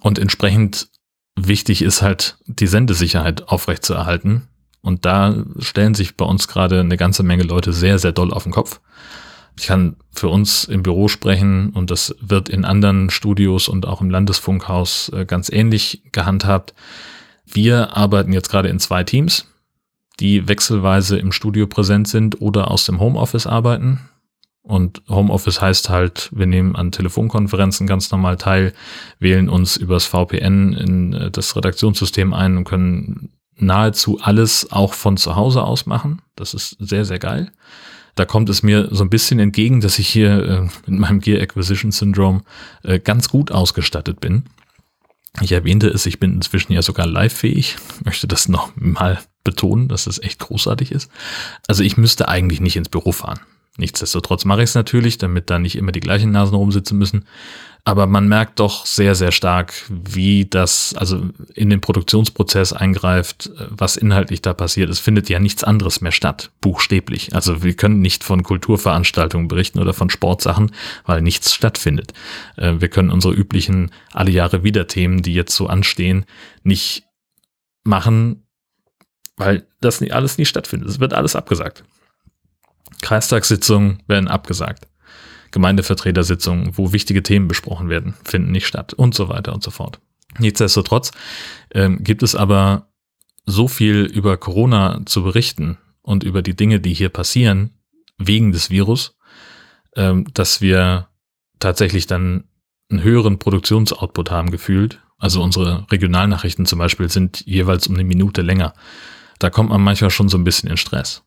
Und 0.00 0.18
entsprechend 0.18 0.88
wichtig 1.36 1.82
ist 1.82 2.00
halt, 2.00 2.38
die 2.46 2.66
Sendesicherheit 2.66 3.48
aufrechtzuerhalten. 3.48 4.48
Und 4.80 5.04
da 5.04 5.44
stellen 5.58 5.94
sich 5.94 6.16
bei 6.16 6.24
uns 6.24 6.48
gerade 6.48 6.80
eine 6.80 6.96
ganze 6.96 7.22
Menge 7.22 7.42
Leute 7.42 7.74
sehr, 7.74 7.98
sehr 7.98 8.12
doll 8.12 8.32
auf 8.32 8.44
den 8.44 8.52
Kopf. 8.52 8.80
Ich 9.58 9.66
kann 9.66 9.96
für 10.10 10.28
uns 10.28 10.64
im 10.64 10.82
Büro 10.82 11.08
sprechen 11.08 11.70
und 11.70 11.90
das 11.90 12.14
wird 12.20 12.48
in 12.48 12.64
anderen 12.64 13.10
Studios 13.10 13.68
und 13.68 13.84
auch 13.84 14.00
im 14.00 14.08
Landesfunkhaus 14.08 15.10
äh, 15.10 15.26
ganz 15.26 15.50
ähnlich 15.50 16.02
gehandhabt. 16.12 16.72
Wir 17.44 17.94
arbeiten 17.94 18.32
jetzt 18.32 18.48
gerade 18.48 18.70
in 18.70 18.78
zwei 18.78 19.04
Teams 19.04 19.49
die 20.20 20.48
wechselweise 20.48 21.18
im 21.18 21.32
Studio 21.32 21.66
präsent 21.66 22.08
sind 22.08 22.40
oder 22.40 22.70
aus 22.70 22.84
dem 22.84 23.00
Homeoffice 23.00 23.46
arbeiten. 23.46 24.00
Und 24.62 25.02
Homeoffice 25.08 25.60
heißt 25.60 25.88
halt, 25.88 26.30
wir 26.32 26.46
nehmen 26.46 26.76
an 26.76 26.92
Telefonkonferenzen 26.92 27.86
ganz 27.86 28.10
normal 28.10 28.36
teil, 28.36 28.74
wählen 29.18 29.48
uns 29.48 29.76
übers 29.76 30.06
VPN 30.06 30.74
in 30.74 31.12
äh, 31.14 31.30
das 31.30 31.56
Redaktionssystem 31.56 32.34
ein 32.34 32.58
und 32.58 32.64
können 32.64 33.30
nahezu 33.56 34.18
alles 34.20 34.70
auch 34.70 34.94
von 34.94 35.16
zu 35.16 35.34
Hause 35.34 35.62
aus 35.64 35.86
machen. 35.86 36.22
Das 36.36 36.54
ist 36.54 36.76
sehr, 36.78 37.04
sehr 37.04 37.18
geil. 37.18 37.50
Da 38.14 38.24
kommt 38.26 38.48
es 38.50 38.62
mir 38.62 38.88
so 38.90 39.02
ein 39.02 39.10
bisschen 39.10 39.38
entgegen, 39.38 39.80
dass 39.80 39.98
ich 39.98 40.08
hier 40.08 40.44
äh, 40.44 40.90
mit 40.90 41.00
meinem 41.00 41.20
Gear 41.20 41.40
Acquisition 41.40 41.90
Syndrome 41.90 42.42
äh, 42.82 42.98
ganz 42.98 43.28
gut 43.28 43.50
ausgestattet 43.50 44.20
bin. 44.20 44.44
Ich 45.40 45.52
erwähnte 45.52 45.88
es, 45.88 46.06
ich 46.06 46.18
bin 46.18 46.34
inzwischen 46.34 46.72
ja 46.72 46.82
sogar 46.82 47.06
live-fähig. 47.06 47.76
Möchte 48.04 48.26
das 48.26 48.48
noch 48.48 48.72
mal 48.74 49.18
betonen, 49.44 49.88
dass 49.88 50.04
das 50.04 50.22
echt 50.22 50.38
großartig 50.38 50.92
ist. 50.92 51.10
Also 51.66 51.82
ich 51.82 51.96
müsste 51.96 52.28
eigentlich 52.28 52.60
nicht 52.60 52.76
ins 52.76 52.88
Büro 52.88 53.12
fahren. 53.12 53.40
Nichtsdestotrotz 53.76 54.44
mache 54.44 54.62
ich 54.62 54.70
es 54.70 54.74
natürlich, 54.74 55.16
damit 55.16 55.48
da 55.48 55.58
nicht 55.58 55.76
immer 55.76 55.92
die 55.92 56.00
gleichen 56.00 56.32
Nasen 56.32 56.54
rumsitzen 56.54 56.98
müssen. 56.98 57.24
Aber 57.84 58.06
man 58.06 58.28
merkt 58.28 58.60
doch 58.60 58.84
sehr, 58.84 59.14
sehr 59.14 59.32
stark, 59.32 59.72
wie 59.88 60.44
das 60.44 60.94
also 60.98 61.30
in 61.54 61.70
den 61.70 61.80
Produktionsprozess 61.80 62.74
eingreift, 62.74 63.50
was 63.70 63.96
inhaltlich 63.96 64.42
da 64.42 64.52
passiert. 64.52 64.90
Es 64.90 64.98
findet 64.98 65.30
ja 65.30 65.40
nichts 65.40 65.64
anderes 65.64 66.02
mehr 66.02 66.12
statt, 66.12 66.50
buchstäblich. 66.60 67.34
Also 67.34 67.62
wir 67.62 67.72
können 67.74 68.00
nicht 68.00 68.22
von 68.22 68.42
Kulturveranstaltungen 68.42 69.48
berichten 69.48 69.78
oder 69.78 69.94
von 69.94 70.10
Sportsachen, 70.10 70.72
weil 71.06 71.22
nichts 71.22 71.54
stattfindet. 71.54 72.12
Äh, 72.56 72.74
wir 72.80 72.88
können 72.88 73.10
unsere 73.10 73.32
üblichen 73.32 73.92
alle 74.12 74.30
Jahre 74.30 74.62
wieder 74.62 74.86
Themen, 74.86 75.22
die 75.22 75.32
jetzt 75.32 75.54
so 75.54 75.66
anstehen, 75.66 76.26
nicht 76.62 77.04
machen, 77.82 78.42
weil 79.40 79.66
das 79.80 80.02
alles 80.02 80.36
nie 80.36 80.44
stattfindet. 80.44 80.88
Es 80.88 81.00
wird 81.00 81.14
alles 81.14 81.34
abgesagt. 81.34 81.82
Kreistagssitzungen 83.00 84.02
werden 84.06 84.28
abgesagt. 84.28 84.86
Gemeindevertretersitzungen, 85.50 86.76
wo 86.76 86.92
wichtige 86.92 87.22
Themen 87.22 87.48
besprochen 87.48 87.88
werden, 87.88 88.14
finden 88.22 88.52
nicht 88.52 88.66
statt 88.66 88.92
und 88.94 89.14
so 89.14 89.28
weiter 89.28 89.52
und 89.54 89.62
so 89.62 89.70
fort. 89.70 89.98
Nichtsdestotrotz 90.38 91.10
ähm, 91.72 92.04
gibt 92.04 92.22
es 92.22 92.36
aber 92.36 92.90
so 93.46 93.66
viel 93.66 94.04
über 94.04 94.36
Corona 94.36 95.00
zu 95.06 95.24
berichten 95.24 95.78
und 96.02 96.22
über 96.22 96.42
die 96.42 96.54
Dinge, 96.54 96.78
die 96.78 96.94
hier 96.94 97.08
passieren, 97.08 97.70
wegen 98.18 98.52
des 98.52 98.70
Virus, 98.70 99.16
ähm, 99.96 100.26
dass 100.34 100.60
wir 100.60 101.08
tatsächlich 101.58 102.06
dann 102.06 102.44
einen 102.90 103.02
höheren 103.02 103.38
Produktionsoutput 103.38 104.30
haben 104.30 104.50
gefühlt. 104.50 105.00
Also 105.18 105.42
unsere 105.42 105.86
Regionalnachrichten 105.90 106.66
zum 106.66 106.78
Beispiel 106.78 107.08
sind 107.08 107.44
jeweils 107.46 107.86
um 107.86 107.94
eine 107.94 108.04
Minute 108.04 108.42
länger 108.42 108.74
da 109.40 109.50
kommt 109.50 109.70
man 109.70 109.80
manchmal 109.80 110.10
schon 110.10 110.28
so 110.28 110.38
ein 110.38 110.44
bisschen 110.44 110.70
in 110.70 110.76
Stress. 110.76 111.22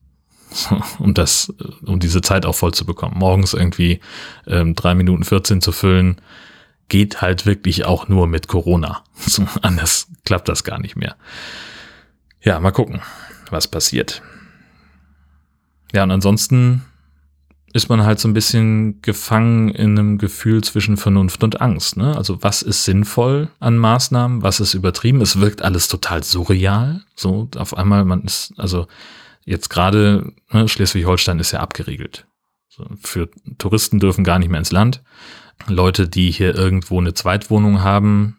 um 0.99 1.13
das, 1.13 1.51
um 1.85 1.99
diese 1.99 2.21
Zeit 2.21 2.45
auch 2.45 2.53
voll 2.55 2.73
zu 2.73 2.85
bekommen. 2.85 3.17
Morgens 3.17 3.53
irgendwie 3.53 3.99
ähm, 4.47 4.75
drei 4.75 4.93
Minuten 4.95 5.23
14 5.23 5.61
zu 5.61 5.71
füllen, 5.71 6.21
geht 6.89 7.21
halt 7.21 7.45
wirklich 7.45 7.85
auch 7.85 8.07
nur 8.07 8.27
mit 8.27 8.47
Corona. 8.47 9.03
Anders 9.61 10.07
klappt 10.25 10.47
das 10.47 10.63
gar 10.63 10.79
nicht 10.79 10.95
mehr. 10.95 11.15
Ja, 12.41 12.59
mal 12.59 12.71
gucken, 12.71 13.01
was 13.49 13.67
passiert. 13.67 14.21
Ja, 15.91 16.03
und 16.03 16.11
ansonsten 16.11 16.83
ist 17.73 17.89
man 17.89 18.05
halt 18.05 18.19
so 18.19 18.27
ein 18.27 18.33
bisschen 18.33 19.01
gefangen 19.01 19.69
in 19.69 19.97
einem 19.97 20.17
Gefühl 20.19 20.63
zwischen 20.63 20.95
Vernunft 20.95 21.43
und 21.43 21.59
Angst. 21.59 21.97
Ne? 21.97 22.15
Also 22.15 22.43
was 22.43 22.61
ist 22.61 22.85
sinnvoll 22.85 23.49
an 23.59 23.77
Maßnahmen, 23.77 24.43
was 24.43 24.59
ist 24.59 24.75
übertrieben? 24.75 25.21
Es 25.21 25.39
wirkt 25.39 25.63
alles 25.63 25.87
total 25.87 26.23
surreal. 26.23 27.01
So 27.15 27.49
auf 27.57 27.75
einmal, 27.75 28.05
man 28.05 28.21
ist, 28.21 28.53
also 28.57 28.87
jetzt 29.43 29.69
gerade, 29.69 30.31
ne, 30.51 30.67
Schleswig-Holstein 30.67 31.39
ist 31.39 31.51
ja 31.51 31.59
abgeriegelt. 31.61 32.27
So, 32.69 32.85
für 33.01 33.29
Touristen 33.57 33.99
dürfen 33.99 34.23
gar 34.23 34.37
nicht 34.37 34.49
mehr 34.49 34.59
ins 34.59 34.71
Land. 34.71 35.01
Leute, 35.67 36.07
die 36.07 36.31
hier 36.31 36.55
irgendwo 36.55 36.99
eine 36.99 37.13
Zweitwohnung 37.13 37.81
haben, 37.81 38.37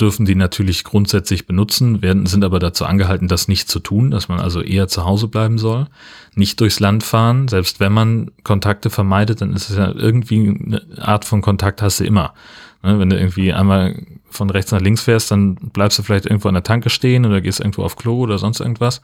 dürfen 0.00 0.26
die 0.26 0.34
natürlich 0.34 0.82
grundsätzlich 0.82 1.46
benutzen, 1.46 2.02
werden, 2.02 2.26
sind 2.26 2.44
aber 2.44 2.58
dazu 2.58 2.84
angehalten, 2.84 3.28
das 3.28 3.46
nicht 3.46 3.68
zu 3.68 3.78
tun, 3.78 4.10
dass 4.10 4.28
man 4.28 4.40
also 4.40 4.60
eher 4.60 4.88
zu 4.88 5.04
Hause 5.04 5.28
bleiben 5.28 5.56
soll, 5.56 5.86
nicht 6.34 6.60
durchs 6.60 6.80
Land 6.80 7.04
fahren. 7.04 7.46
Selbst 7.46 7.78
wenn 7.78 7.92
man 7.92 8.32
Kontakte 8.42 8.90
vermeidet, 8.90 9.40
dann 9.40 9.52
ist 9.52 9.70
es 9.70 9.76
ja 9.76 9.92
irgendwie 9.92 10.48
eine 10.48 10.82
Art 10.98 11.24
von 11.24 11.42
Kontakt 11.42 11.80
hast 11.80 12.00
du 12.00 12.04
immer. 12.04 12.34
Ne, 12.82 12.98
wenn 12.98 13.08
du 13.08 13.16
irgendwie 13.16 13.52
einmal 13.52 14.02
von 14.28 14.50
rechts 14.50 14.72
nach 14.72 14.80
links 14.80 15.02
fährst, 15.02 15.30
dann 15.30 15.54
bleibst 15.54 15.98
du 15.98 16.02
vielleicht 16.02 16.26
irgendwo 16.26 16.48
an 16.48 16.54
der 16.54 16.64
Tanke 16.64 16.90
stehen 16.90 17.24
oder 17.24 17.40
gehst 17.40 17.60
irgendwo 17.60 17.84
auf 17.84 17.96
Klo 17.96 18.18
oder 18.18 18.38
sonst 18.38 18.58
irgendwas. 18.58 19.00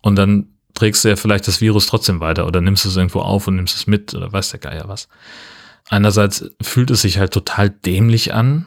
Und 0.00 0.16
dann 0.16 0.48
trägst 0.72 1.04
du 1.04 1.10
ja 1.10 1.16
vielleicht 1.16 1.46
das 1.46 1.60
Virus 1.60 1.86
trotzdem 1.86 2.20
weiter 2.20 2.46
oder 2.46 2.62
nimmst 2.62 2.86
es 2.86 2.96
irgendwo 2.96 3.20
auf 3.20 3.46
und 3.48 3.56
nimmst 3.56 3.76
es 3.76 3.86
mit 3.86 4.14
oder 4.14 4.32
weiß 4.32 4.50
der 4.50 4.60
Geier 4.60 4.88
was. 4.88 5.08
Einerseits 5.88 6.50
fühlt 6.62 6.90
es 6.90 7.02
sich 7.02 7.18
halt 7.18 7.32
total 7.32 7.70
dämlich 7.70 8.34
an, 8.34 8.66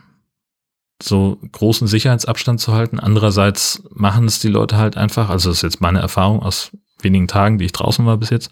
so 1.01 1.37
großen 1.51 1.87
Sicherheitsabstand 1.87 2.59
zu 2.59 2.73
halten. 2.73 2.99
Andererseits 2.99 3.83
machen 3.91 4.25
es 4.25 4.39
die 4.39 4.49
Leute 4.49 4.77
halt 4.77 4.97
einfach, 4.97 5.29
also 5.29 5.49
das 5.49 5.59
ist 5.59 5.63
jetzt 5.63 5.81
meine 5.81 5.99
Erfahrung 5.99 6.41
aus 6.41 6.71
wenigen 7.01 7.27
Tagen, 7.27 7.57
die 7.57 7.65
ich 7.65 7.71
draußen 7.71 8.05
war 8.05 8.17
bis 8.17 8.29
jetzt, 8.29 8.51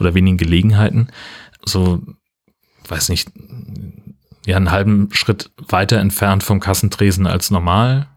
oder 0.00 0.14
wenigen 0.14 0.36
Gelegenheiten, 0.36 1.08
so, 1.64 2.02
weiß 2.88 3.08
nicht, 3.08 3.30
ja, 4.44 4.56
einen 4.56 4.70
halben 4.70 5.08
Schritt 5.12 5.50
weiter 5.68 5.98
entfernt 5.98 6.42
vom 6.42 6.60
Kassentresen 6.60 7.26
als 7.26 7.50
normal. 7.50 8.08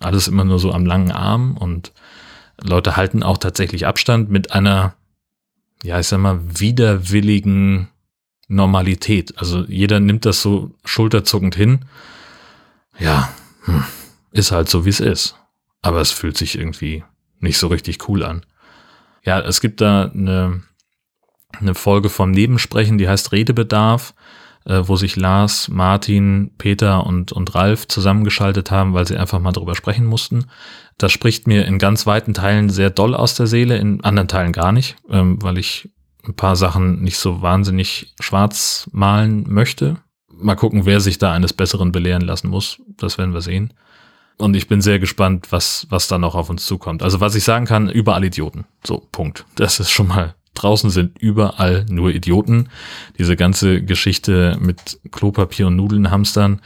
Alles 0.00 0.26
immer 0.26 0.44
nur 0.44 0.58
so 0.58 0.72
am 0.72 0.84
langen 0.84 1.12
Arm 1.12 1.56
und 1.56 1.92
Leute 2.60 2.96
halten 2.96 3.22
auch 3.22 3.38
tatsächlich 3.38 3.86
Abstand 3.86 4.28
mit 4.28 4.52
einer, 4.52 4.94
ja, 5.84 6.00
ich 6.00 6.08
sag 6.08 6.18
mal, 6.18 6.40
widerwilligen 6.44 7.88
Normalität. 8.48 9.38
Also 9.38 9.64
jeder 9.64 10.00
nimmt 10.00 10.26
das 10.26 10.42
so 10.42 10.74
schulterzuckend 10.84 11.54
hin 11.54 11.84
ja, 13.02 13.28
hm, 13.64 13.84
ist 14.30 14.52
halt 14.52 14.68
so, 14.68 14.84
wie 14.84 14.90
es 14.90 15.00
ist. 15.00 15.36
Aber 15.82 16.00
es 16.00 16.12
fühlt 16.12 16.36
sich 16.36 16.56
irgendwie 16.56 17.04
nicht 17.40 17.58
so 17.58 17.66
richtig 17.66 18.08
cool 18.08 18.22
an. 18.22 18.46
Ja, 19.24 19.40
es 19.40 19.60
gibt 19.60 19.80
da 19.80 20.10
eine, 20.14 20.62
eine 21.58 21.74
Folge 21.74 22.08
vom 22.08 22.30
Nebensprechen, 22.30 22.98
die 22.98 23.08
heißt 23.08 23.32
Redebedarf, 23.32 24.14
äh, 24.64 24.82
wo 24.84 24.96
sich 24.96 25.16
Lars, 25.16 25.68
Martin, 25.68 26.52
Peter 26.56 27.04
und, 27.04 27.32
und 27.32 27.54
Ralf 27.54 27.88
zusammengeschaltet 27.88 28.70
haben, 28.70 28.94
weil 28.94 29.06
sie 29.06 29.16
einfach 29.16 29.40
mal 29.40 29.52
drüber 29.52 29.74
sprechen 29.74 30.06
mussten. 30.06 30.46
Das 30.98 31.10
spricht 31.10 31.48
mir 31.48 31.66
in 31.66 31.78
ganz 31.78 32.06
weiten 32.06 32.34
Teilen 32.34 32.70
sehr 32.70 32.90
doll 32.90 33.14
aus 33.14 33.34
der 33.34 33.48
Seele, 33.48 33.76
in 33.76 34.04
anderen 34.04 34.28
Teilen 34.28 34.52
gar 34.52 34.70
nicht, 34.70 34.96
ähm, 35.10 35.42
weil 35.42 35.58
ich 35.58 35.90
ein 36.24 36.36
paar 36.36 36.54
Sachen 36.54 37.02
nicht 37.02 37.18
so 37.18 37.42
wahnsinnig 37.42 38.14
schwarz 38.20 38.88
malen 38.92 39.44
möchte 39.48 39.98
mal 40.44 40.54
gucken, 40.54 40.86
wer 40.86 41.00
sich 41.00 41.18
da 41.18 41.32
eines 41.32 41.52
Besseren 41.52 41.92
belehren 41.92 42.22
lassen 42.22 42.48
muss. 42.48 42.80
Das 42.96 43.18
werden 43.18 43.34
wir 43.34 43.40
sehen. 43.40 43.72
Und 44.38 44.54
ich 44.54 44.68
bin 44.68 44.80
sehr 44.80 44.98
gespannt, 44.98 45.48
was, 45.50 45.86
was 45.90 46.08
da 46.08 46.18
noch 46.18 46.34
auf 46.34 46.50
uns 46.50 46.66
zukommt. 46.66 47.02
Also 47.02 47.20
was 47.20 47.34
ich 47.34 47.44
sagen 47.44 47.66
kann, 47.66 47.88
überall 47.88 48.24
Idioten. 48.24 48.64
So, 48.84 49.06
Punkt. 49.12 49.44
Das 49.56 49.78
ist 49.78 49.90
schon 49.90 50.08
mal, 50.08 50.34
draußen 50.54 50.90
sind 50.90 51.18
überall 51.18 51.86
nur 51.88 52.10
Idioten. 52.10 52.68
Diese 53.18 53.36
ganze 53.36 53.82
Geschichte 53.82 54.56
mit 54.60 54.98
Klopapier 55.10 55.68
und 55.68 55.76
Nudeln 55.76 56.10
hamstern, 56.10 56.60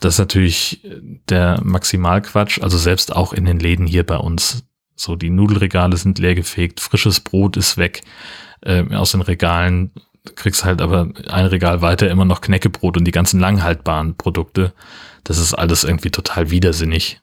das 0.00 0.14
ist 0.14 0.18
natürlich 0.18 0.82
der 1.28 1.60
Maximalquatsch. 1.62 2.60
Also 2.60 2.76
selbst 2.76 3.14
auch 3.14 3.32
in 3.32 3.44
den 3.44 3.58
Läden 3.58 3.86
hier 3.86 4.04
bei 4.04 4.16
uns. 4.16 4.64
So, 4.96 5.16
die 5.16 5.30
Nudelregale 5.30 5.96
sind 5.96 6.18
leergefegt, 6.18 6.80
frisches 6.80 7.20
Brot 7.20 7.56
ist 7.56 7.78
weg 7.78 8.02
äh, 8.60 8.84
aus 8.94 9.12
den 9.12 9.22
Regalen 9.22 9.92
kriegst 10.34 10.64
halt 10.64 10.80
aber 10.80 11.10
ein 11.28 11.46
Regal 11.46 11.82
weiter 11.82 12.10
immer 12.10 12.24
noch 12.24 12.40
Knäckebrot 12.40 12.96
und 12.96 13.04
die 13.04 13.12
ganzen 13.12 13.40
langhaltbaren 13.40 14.16
Produkte. 14.16 14.72
Das 15.22 15.38
ist 15.38 15.54
alles 15.54 15.84
irgendwie 15.84 16.10
total 16.10 16.50
widersinnig. 16.50 17.20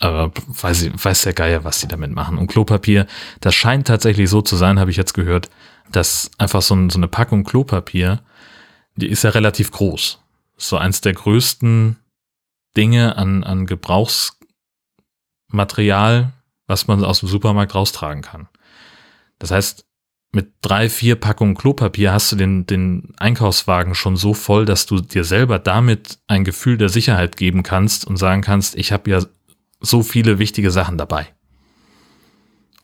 Aber 0.00 0.32
weiß, 0.46 0.82
ich, 0.82 1.04
weiß 1.04 1.22
der 1.22 1.32
Geier, 1.32 1.64
was 1.64 1.80
die 1.80 1.88
damit 1.88 2.12
machen. 2.12 2.38
Und 2.38 2.46
Klopapier, 2.46 3.06
das 3.40 3.54
scheint 3.54 3.88
tatsächlich 3.88 4.30
so 4.30 4.42
zu 4.42 4.56
sein, 4.56 4.78
habe 4.78 4.90
ich 4.90 4.96
jetzt 4.96 5.14
gehört, 5.14 5.50
dass 5.90 6.30
einfach 6.38 6.62
so, 6.62 6.74
ein, 6.74 6.90
so 6.90 6.98
eine 6.98 7.08
Packung 7.08 7.44
Klopapier, 7.44 8.20
die 8.96 9.08
ist 9.08 9.24
ja 9.24 9.30
relativ 9.30 9.72
groß. 9.72 10.20
So 10.56 10.76
eins 10.76 11.00
der 11.00 11.14
größten 11.14 11.96
Dinge 12.76 13.16
an, 13.16 13.44
an 13.44 13.66
Gebrauchsmaterial, 13.66 16.32
was 16.66 16.86
man 16.86 17.04
aus 17.04 17.20
dem 17.20 17.28
Supermarkt 17.28 17.74
raustragen 17.74 18.22
kann. 18.22 18.48
Das 19.38 19.50
heißt, 19.50 19.87
mit 20.32 20.52
drei, 20.60 20.88
vier 20.88 21.16
Packungen 21.16 21.54
Klopapier 21.56 22.12
hast 22.12 22.32
du 22.32 22.36
den, 22.36 22.66
den 22.66 23.14
Einkaufswagen 23.16 23.94
schon 23.94 24.16
so 24.16 24.34
voll, 24.34 24.66
dass 24.66 24.86
du 24.86 25.00
dir 25.00 25.24
selber 25.24 25.58
damit 25.58 26.18
ein 26.26 26.44
Gefühl 26.44 26.76
der 26.76 26.90
Sicherheit 26.90 27.36
geben 27.36 27.62
kannst 27.62 28.06
und 28.06 28.18
sagen 28.18 28.42
kannst, 28.42 28.76
ich 28.76 28.92
habe 28.92 29.10
ja 29.10 29.22
so 29.80 30.02
viele 30.02 30.38
wichtige 30.38 30.70
Sachen 30.70 30.98
dabei. 30.98 31.28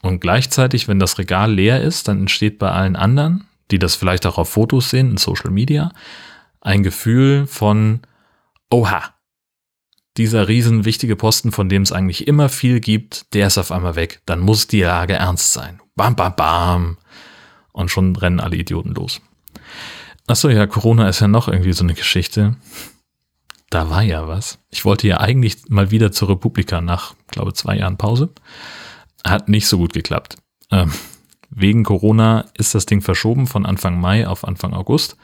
Und 0.00 0.20
gleichzeitig, 0.20 0.88
wenn 0.88 0.98
das 0.98 1.18
Regal 1.18 1.52
leer 1.52 1.82
ist, 1.82 2.08
dann 2.08 2.20
entsteht 2.20 2.58
bei 2.58 2.70
allen 2.70 2.96
anderen, 2.96 3.46
die 3.70 3.78
das 3.78 3.94
vielleicht 3.94 4.26
auch 4.26 4.38
auf 4.38 4.50
Fotos 4.50 4.90
sehen, 4.90 5.12
in 5.12 5.16
Social 5.16 5.50
Media, 5.50 5.92
ein 6.60 6.82
Gefühl 6.82 7.46
von, 7.46 8.00
oha, 8.70 9.14
dieser 10.16 10.46
riesen 10.48 10.84
wichtige 10.84 11.16
Posten, 11.16 11.52
von 11.52 11.68
dem 11.68 11.82
es 11.82 11.92
eigentlich 11.92 12.26
immer 12.28 12.48
viel 12.48 12.80
gibt, 12.80 13.34
der 13.34 13.48
ist 13.48 13.58
auf 13.58 13.72
einmal 13.72 13.96
weg. 13.96 14.22
Dann 14.26 14.40
muss 14.40 14.66
die 14.66 14.82
Lage 14.82 15.14
ernst 15.14 15.52
sein. 15.52 15.80
Bam, 15.96 16.14
bam, 16.14 16.36
bam. 16.36 16.98
Und 17.74 17.90
schon 17.90 18.16
rennen 18.16 18.40
alle 18.40 18.56
Idioten 18.56 18.94
los. 18.94 19.20
Achso, 20.26 20.48
ja, 20.48 20.66
Corona 20.66 21.08
ist 21.08 21.20
ja 21.20 21.28
noch 21.28 21.48
irgendwie 21.48 21.74
so 21.74 21.84
eine 21.84 21.94
Geschichte. 21.94 22.56
Da 23.68 23.90
war 23.90 24.02
ja 24.02 24.28
was. 24.28 24.58
Ich 24.70 24.84
wollte 24.84 25.08
ja 25.08 25.18
eigentlich 25.18 25.68
mal 25.68 25.90
wieder 25.90 26.12
zur 26.12 26.30
Republika 26.30 26.80
nach, 26.80 27.14
glaube 27.26 27.52
zwei 27.52 27.76
Jahren 27.76 27.98
Pause. 27.98 28.30
Hat 29.26 29.48
nicht 29.48 29.66
so 29.66 29.76
gut 29.78 29.92
geklappt. 29.92 30.36
Ähm, 30.70 30.92
wegen 31.50 31.82
Corona 31.82 32.46
ist 32.56 32.74
das 32.74 32.86
Ding 32.86 33.00
verschoben 33.00 33.46
von 33.46 33.66
Anfang 33.66 34.00
Mai 34.00 34.26
auf 34.26 34.46
Anfang 34.46 34.72
August. 34.72 35.16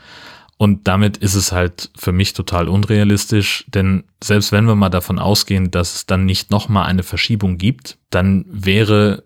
Und 0.58 0.86
damit 0.88 1.16
ist 1.16 1.36
es 1.36 1.52
halt 1.52 1.90
für 1.96 2.12
mich 2.12 2.34
total 2.34 2.68
unrealistisch, 2.68 3.64
denn 3.68 4.04
selbst 4.22 4.52
wenn 4.52 4.66
wir 4.66 4.74
mal 4.74 4.90
davon 4.90 5.18
ausgehen, 5.18 5.70
dass 5.70 5.94
es 5.94 6.06
dann 6.06 6.26
nicht 6.26 6.50
nochmal 6.50 6.86
eine 6.86 7.02
Verschiebung 7.02 7.56
gibt, 7.56 7.96
dann 8.10 8.44
wäre, 8.46 9.24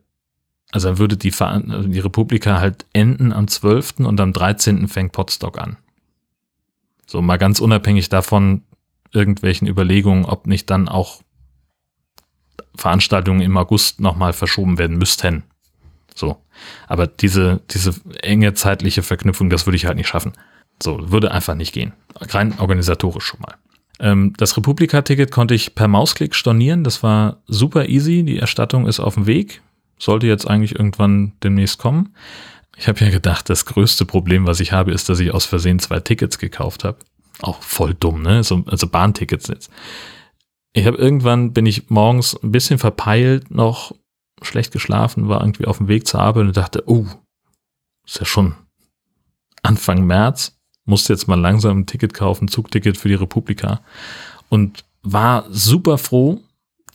also 0.74 0.88
dann 0.88 0.98
würde 0.98 1.16
die, 1.16 1.30
die 1.30 2.00
Republika 2.00 2.58
halt 2.58 2.84
enden 2.92 3.32
am 3.32 3.46
12. 3.46 4.00
und 4.00 4.20
am 4.20 4.32
13. 4.32 4.88
fängt 4.88 5.12
Potsdok 5.12 5.56
an. 5.56 5.76
So 7.06 7.22
mal 7.22 7.36
ganz 7.36 7.60
unabhängig 7.60 8.08
davon, 8.08 8.62
irgendwelchen 9.12 9.68
Überlegungen, 9.68 10.24
ob 10.24 10.48
nicht 10.48 10.68
dann 10.70 10.88
auch 10.88 11.22
Veranstaltungen 12.74 13.40
im 13.40 13.56
August 13.56 14.00
nochmal 14.00 14.32
verschoben 14.32 14.76
werden 14.76 14.98
müssten. 14.98 15.44
So. 16.12 16.42
Aber 16.88 17.06
diese, 17.06 17.60
diese 17.70 17.94
enge 18.22 18.54
zeitliche 18.54 19.04
Verknüpfung, 19.04 19.50
das 19.50 19.68
würde 19.68 19.76
ich 19.76 19.86
halt 19.86 19.96
nicht 19.96 20.08
schaffen. 20.08 20.32
So, 20.82 21.12
würde 21.12 21.30
einfach 21.30 21.54
nicht 21.54 21.72
gehen. 21.72 21.92
Rein 22.16 22.58
organisatorisch 22.58 23.26
schon 23.26 23.42
mal. 23.42 23.54
Ähm, 24.00 24.32
das 24.38 24.56
Republika-Ticket 24.56 25.30
konnte 25.30 25.54
ich 25.54 25.76
per 25.76 25.86
Mausklick 25.86 26.34
stornieren. 26.34 26.82
Das 26.82 27.04
war 27.04 27.42
super 27.46 27.88
easy. 27.88 28.24
Die 28.24 28.40
Erstattung 28.40 28.88
ist 28.88 28.98
auf 28.98 29.14
dem 29.14 29.28
Weg. 29.28 29.62
Sollte 29.98 30.26
jetzt 30.26 30.48
eigentlich 30.48 30.74
irgendwann 30.74 31.32
demnächst 31.42 31.78
kommen. 31.78 32.14
Ich 32.76 32.88
habe 32.88 33.00
ja 33.04 33.10
gedacht, 33.10 33.48
das 33.48 33.66
größte 33.66 34.04
Problem, 34.04 34.46
was 34.46 34.60
ich 34.60 34.72
habe, 34.72 34.92
ist, 34.92 35.08
dass 35.08 35.20
ich 35.20 35.32
aus 35.32 35.44
Versehen 35.44 35.78
zwei 35.78 36.00
Tickets 36.00 36.38
gekauft 36.38 36.84
habe. 36.84 36.98
Auch 37.40 37.62
voll 37.62 37.94
dumm, 37.94 38.22
ne? 38.22 38.42
So, 38.42 38.64
also 38.66 38.86
Bahntickets 38.86 39.48
jetzt. 39.48 39.70
Ich 40.72 40.86
habe 40.86 40.96
irgendwann, 40.96 41.52
bin 41.52 41.66
ich 41.66 41.88
morgens 41.90 42.34
ein 42.42 42.50
bisschen 42.50 42.78
verpeilt, 42.78 43.50
noch 43.50 43.94
schlecht 44.42 44.72
geschlafen, 44.72 45.28
war 45.28 45.40
irgendwie 45.40 45.66
auf 45.66 45.78
dem 45.78 45.88
Weg 45.88 46.06
zur 46.06 46.20
Arbeit 46.20 46.46
und 46.46 46.56
dachte, 46.56 46.82
oh, 46.86 47.06
ist 48.04 48.18
ja 48.18 48.24
schon 48.24 48.54
Anfang 49.62 50.04
März 50.04 50.54
musste 50.84 51.12
jetzt 51.12 51.28
mal 51.28 51.40
langsam 51.40 51.80
ein 51.80 51.86
Ticket 51.86 52.14
kaufen, 52.14 52.48
Zugticket 52.48 52.96
für 52.96 53.08
die 53.08 53.14
Republika 53.14 53.80
und 54.48 54.84
war 55.02 55.46
super 55.50 55.98
froh, 55.98 56.40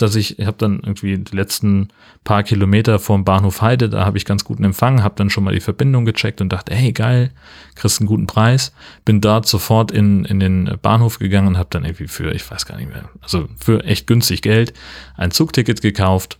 dass 0.01 0.15
ich, 0.15 0.39
ich 0.39 0.45
habe 0.45 0.57
dann 0.57 0.79
irgendwie 0.79 1.17
die 1.17 1.35
letzten 1.35 1.89
paar 2.23 2.43
Kilometer 2.43 2.99
vom 2.99 3.23
Bahnhof 3.23 3.61
Heide, 3.61 3.89
da 3.89 4.05
habe 4.05 4.17
ich 4.17 4.25
ganz 4.25 4.43
guten 4.43 4.63
Empfang, 4.63 5.03
habe 5.03 5.15
dann 5.15 5.29
schon 5.29 5.43
mal 5.43 5.53
die 5.53 5.59
Verbindung 5.59 6.05
gecheckt 6.05 6.41
und 6.41 6.49
dachte, 6.49 6.73
hey 6.73 6.91
geil, 6.91 7.31
kriegst 7.75 7.99
einen 7.99 8.07
guten 8.07 8.27
Preis. 8.27 8.73
Bin 9.05 9.21
dort 9.21 9.47
sofort 9.47 9.91
in, 9.91 10.25
in 10.25 10.39
den 10.39 10.77
Bahnhof 10.81 11.19
gegangen 11.19 11.47
und 11.47 11.57
habe 11.57 11.69
dann 11.71 11.85
irgendwie 11.85 12.07
für, 12.07 12.33
ich 12.33 12.49
weiß 12.49 12.65
gar 12.65 12.77
nicht 12.77 12.89
mehr, 12.89 13.09
also 13.21 13.47
für 13.57 13.83
echt 13.83 14.07
günstig 14.07 14.41
Geld 14.41 14.73
ein 15.15 15.31
Zugticket 15.31 15.81
gekauft 15.81 16.37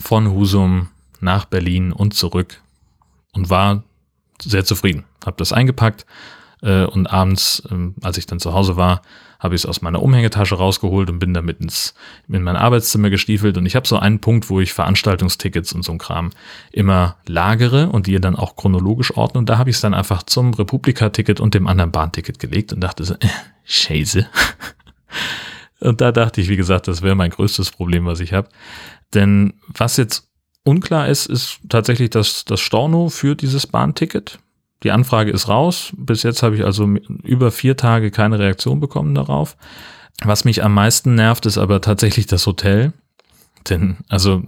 von 0.00 0.30
Husum 0.30 0.88
nach 1.20 1.44
Berlin 1.44 1.92
und 1.92 2.14
zurück 2.14 2.60
und 3.32 3.50
war 3.50 3.84
sehr 4.40 4.64
zufrieden. 4.64 5.04
Habe 5.24 5.36
das 5.38 5.52
eingepackt 5.52 6.06
äh, 6.62 6.84
und 6.84 7.06
abends, 7.06 7.62
ähm, 7.70 7.94
als 8.02 8.18
ich 8.18 8.26
dann 8.26 8.40
zu 8.40 8.52
Hause 8.52 8.76
war, 8.76 9.02
habe 9.38 9.54
ich 9.54 9.62
es 9.62 9.66
aus 9.66 9.82
meiner 9.82 10.02
Umhängetasche 10.02 10.56
rausgeholt 10.56 11.10
und 11.10 11.18
bin 11.18 11.34
damit 11.34 11.60
ins 11.60 11.94
in 12.28 12.42
mein 12.42 12.56
Arbeitszimmer 12.56 13.10
gestiefelt. 13.10 13.56
Und 13.56 13.66
ich 13.66 13.76
habe 13.76 13.86
so 13.86 13.98
einen 13.98 14.20
Punkt, 14.20 14.50
wo 14.50 14.60
ich 14.60 14.72
Veranstaltungstickets 14.72 15.72
und 15.72 15.82
so 15.82 15.92
ein 15.92 15.98
Kram 15.98 16.30
immer 16.72 17.16
lagere 17.26 17.88
und 17.88 18.06
die 18.06 18.18
dann 18.20 18.36
auch 18.36 18.56
chronologisch 18.56 19.16
ordne. 19.16 19.38
Und 19.38 19.48
da 19.48 19.58
habe 19.58 19.70
ich 19.70 19.76
es 19.76 19.82
dann 19.82 19.94
einfach 19.94 20.22
zum 20.22 20.54
Republika-Ticket 20.54 21.40
und 21.40 21.54
dem 21.54 21.66
anderen 21.66 21.92
Bahnticket 21.92 22.38
gelegt 22.38 22.72
und 22.72 22.80
dachte 22.80 23.04
so, 23.04 23.14
äh, 23.14 23.28
Scheiße. 23.64 24.26
und 25.80 26.00
da 26.00 26.12
dachte 26.12 26.40
ich, 26.40 26.48
wie 26.48 26.56
gesagt, 26.56 26.88
das 26.88 27.02
wäre 27.02 27.14
mein 27.14 27.30
größtes 27.30 27.70
Problem, 27.70 28.06
was 28.06 28.20
ich 28.20 28.32
habe. 28.32 28.48
Denn 29.14 29.54
was 29.66 29.96
jetzt 29.96 30.28
unklar 30.64 31.08
ist, 31.08 31.26
ist 31.26 31.60
tatsächlich 31.68 32.10
das, 32.10 32.44
das 32.44 32.60
Storno 32.60 33.08
für 33.08 33.36
dieses 33.36 33.66
Bahnticket. 33.66 34.38
Die 34.84 34.92
Anfrage 34.92 35.30
ist 35.30 35.48
raus. 35.48 35.92
Bis 35.96 36.22
jetzt 36.22 36.42
habe 36.42 36.56
ich 36.56 36.64
also 36.64 36.86
über 37.22 37.50
vier 37.50 37.76
Tage 37.76 38.10
keine 38.10 38.38
Reaktion 38.38 38.80
bekommen 38.80 39.14
darauf. 39.14 39.56
Was 40.22 40.44
mich 40.44 40.62
am 40.62 40.74
meisten 40.74 41.14
nervt, 41.14 41.46
ist 41.46 41.58
aber 41.58 41.80
tatsächlich 41.80 42.26
das 42.26 42.46
Hotel. 42.46 42.92
Denn, 43.68 43.96
also, 44.08 44.42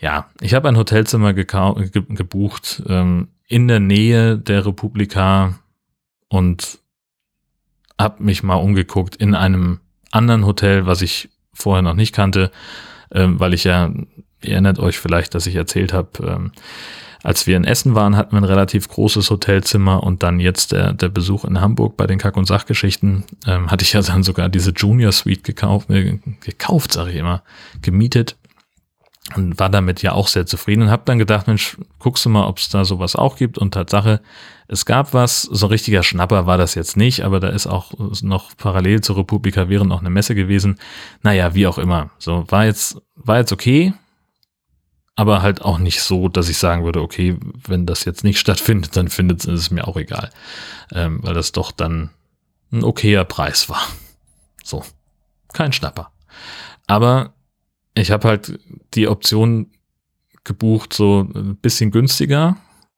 ja, 0.00 0.28
ich 0.40 0.52
habe 0.52 0.68
ein 0.68 0.76
Hotelzimmer 0.76 1.32
ge 1.32 1.46
gebucht 1.46 2.82
ähm, 2.88 3.28
in 3.46 3.68
der 3.68 3.80
Nähe 3.80 4.36
der 4.36 4.66
Republika 4.66 5.54
und 6.28 6.80
habe 7.98 8.22
mich 8.22 8.42
mal 8.42 8.56
umgeguckt 8.56 9.16
in 9.16 9.34
einem 9.34 9.80
anderen 10.10 10.44
Hotel, 10.44 10.86
was 10.86 11.02
ich 11.02 11.30
vorher 11.54 11.82
noch 11.82 11.94
nicht 11.94 12.14
kannte, 12.14 12.50
ähm, 13.12 13.40
weil 13.40 13.54
ich 13.54 13.64
ja, 13.64 13.90
ihr 14.42 14.52
erinnert 14.52 14.78
euch 14.78 14.98
vielleicht, 14.98 15.34
dass 15.34 15.46
ich 15.46 15.54
erzählt 15.54 15.92
habe, 15.92 16.10
ähm, 16.26 16.52
als 17.26 17.48
wir 17.48 17.56
in 17.56 17.64
Essen 17.64 17.96
waren, 17.96 18.16
hatten 18.16 18.36
wir 18.36 18.40
ein 18.40 18.44
relativ 18.44 18.88
großes 18.88 19.30
Hotelzimmer 19.30 20.04
und 20.04 20.22
dann 20.22 20.38
jetzt 20.38 20.70
der, 20.70 20.92
der 20.92 21.08
Besuch 21.08 21.44
in 21.44 21.60
Hamburg 21.60 21.96
bei 21.96 22.06
den 22.06 22.18
Kack- 22.18 22.36
und 22.36 22.46
Sachgeschichten, 22.46 23.24
ähm, 23.48 23.68
hatte 23.68 23.82
ich 23.82 23.94
ja 23.94 24.00
dann 24.00 24.22
sogar 24.22 24.48
diese 24.48 24.70
Junior 24.70 25.10
Suite 25.10 25.42
gekauft, 25.42 25.90
äh, 25.90 26.20
gekauft, 26.40 26.92
sage 26.92 27.10
ich 27.10 27.16
immer, 27.16 27.42
gemietet 27.82 28.36
und 29.34 29.58
war 29.58 29.68
damit 29.68 30.02
ja 30.02 30.12
auch 30.12 30.28
sehr 30.28 30.46
zufrieden 30.46 30.82
und 30.82 30.90
habe 30.90 31.02
dann 31.04 31.18
gedacht, 31.18 31.48
Mensch, 31.48 31.76
guckst 31.98 32.24
du 32.24 32.28
mal, 32.28 32.46
ob 32.46 32.58
es 32.58 32.68
da 32.68 32.84
sowas 32.84 33.16
auch 33.16 33.34
gibt 33.34 33.58
und 33.58 33.74
Tatsache, 33.74 34.20
es 34.68 34.86
gab 34.86 35.12
was, 35.12 35.42
so 35.42 35.66
ein 35.66 35.70
richtiger 35.70 36.04
Schnapper 36.04 36.46
war 36.46 36.58
das 36.58 36.76
jetzt 36.76 36.96
nicht, 36.96 37.24
aber 37.24 37.40
da 37.40 37.48
ist 37.48 37.66
auch 37.66 37.92
noch 38.22 38.56
parallel 38.56 39.00
zur 39.00 39.16
Republika 39.16 39.68
wäre 39.68 39.84
noch 39.84 39.98
eine 39.98 40.10
Messe 40.10 40.36
gewesen. 40.36 40.78
Naja, 41.24 41.54
wie 41.54 41.66
auch 41.66 41.78
immer. 41.78 42.10
So, 42.18 42.44
war 42.50 42.66
jetzt, 42.66 43.02
war 43.16 43.38
jetzt 43.38 43.50
okay, 43.50 43.94
aber 45.16 45.42
halt 45.42 45.62
auch 45.62 45.78
nicht 45.78 46.02
so, 46.02 46.28
dass 46.28 46.50
ich 46.50 46.58
sagen 46.58 46.84
würde, 46.84 47.00
okay, 47.00 47.36
wenn 47.66 47.86
das 47.86 48.04
jetzt 48.04 48.22
nicht 48.22 48.38
stattfindet, 48.40 48.96
dann 48.96 49.08
findet 49.08 49.44
es 49.46 49.70
mir 49.70 49.88
auch 49.88 49.96
egal, 49.96 50.30
ähm, 50.92 51.20
weil 51.22 51.34
das 51.34 51.52
doch 51.52 51.72
dann 51.72 52.10
ein 52.70 52.84
okayer 52.84 53.24
Preis 53.24 53.68
war. 53.68 53.82
So, 54.62 54.84
kein 55.52 55.72
Schnapper. 55.72 56.12
Aber 56.86 57.34
ich 57.94 58.10
habe 58.10 58.28
halt 58.28 58.58
die 58.94 59.08
Option 59.08 59.72
gebucht, 60.44 60.92
so 60.92 61.26
ein 61.34 61.56
bisschen 61.56 61.90
günstiger, 61.90 62.56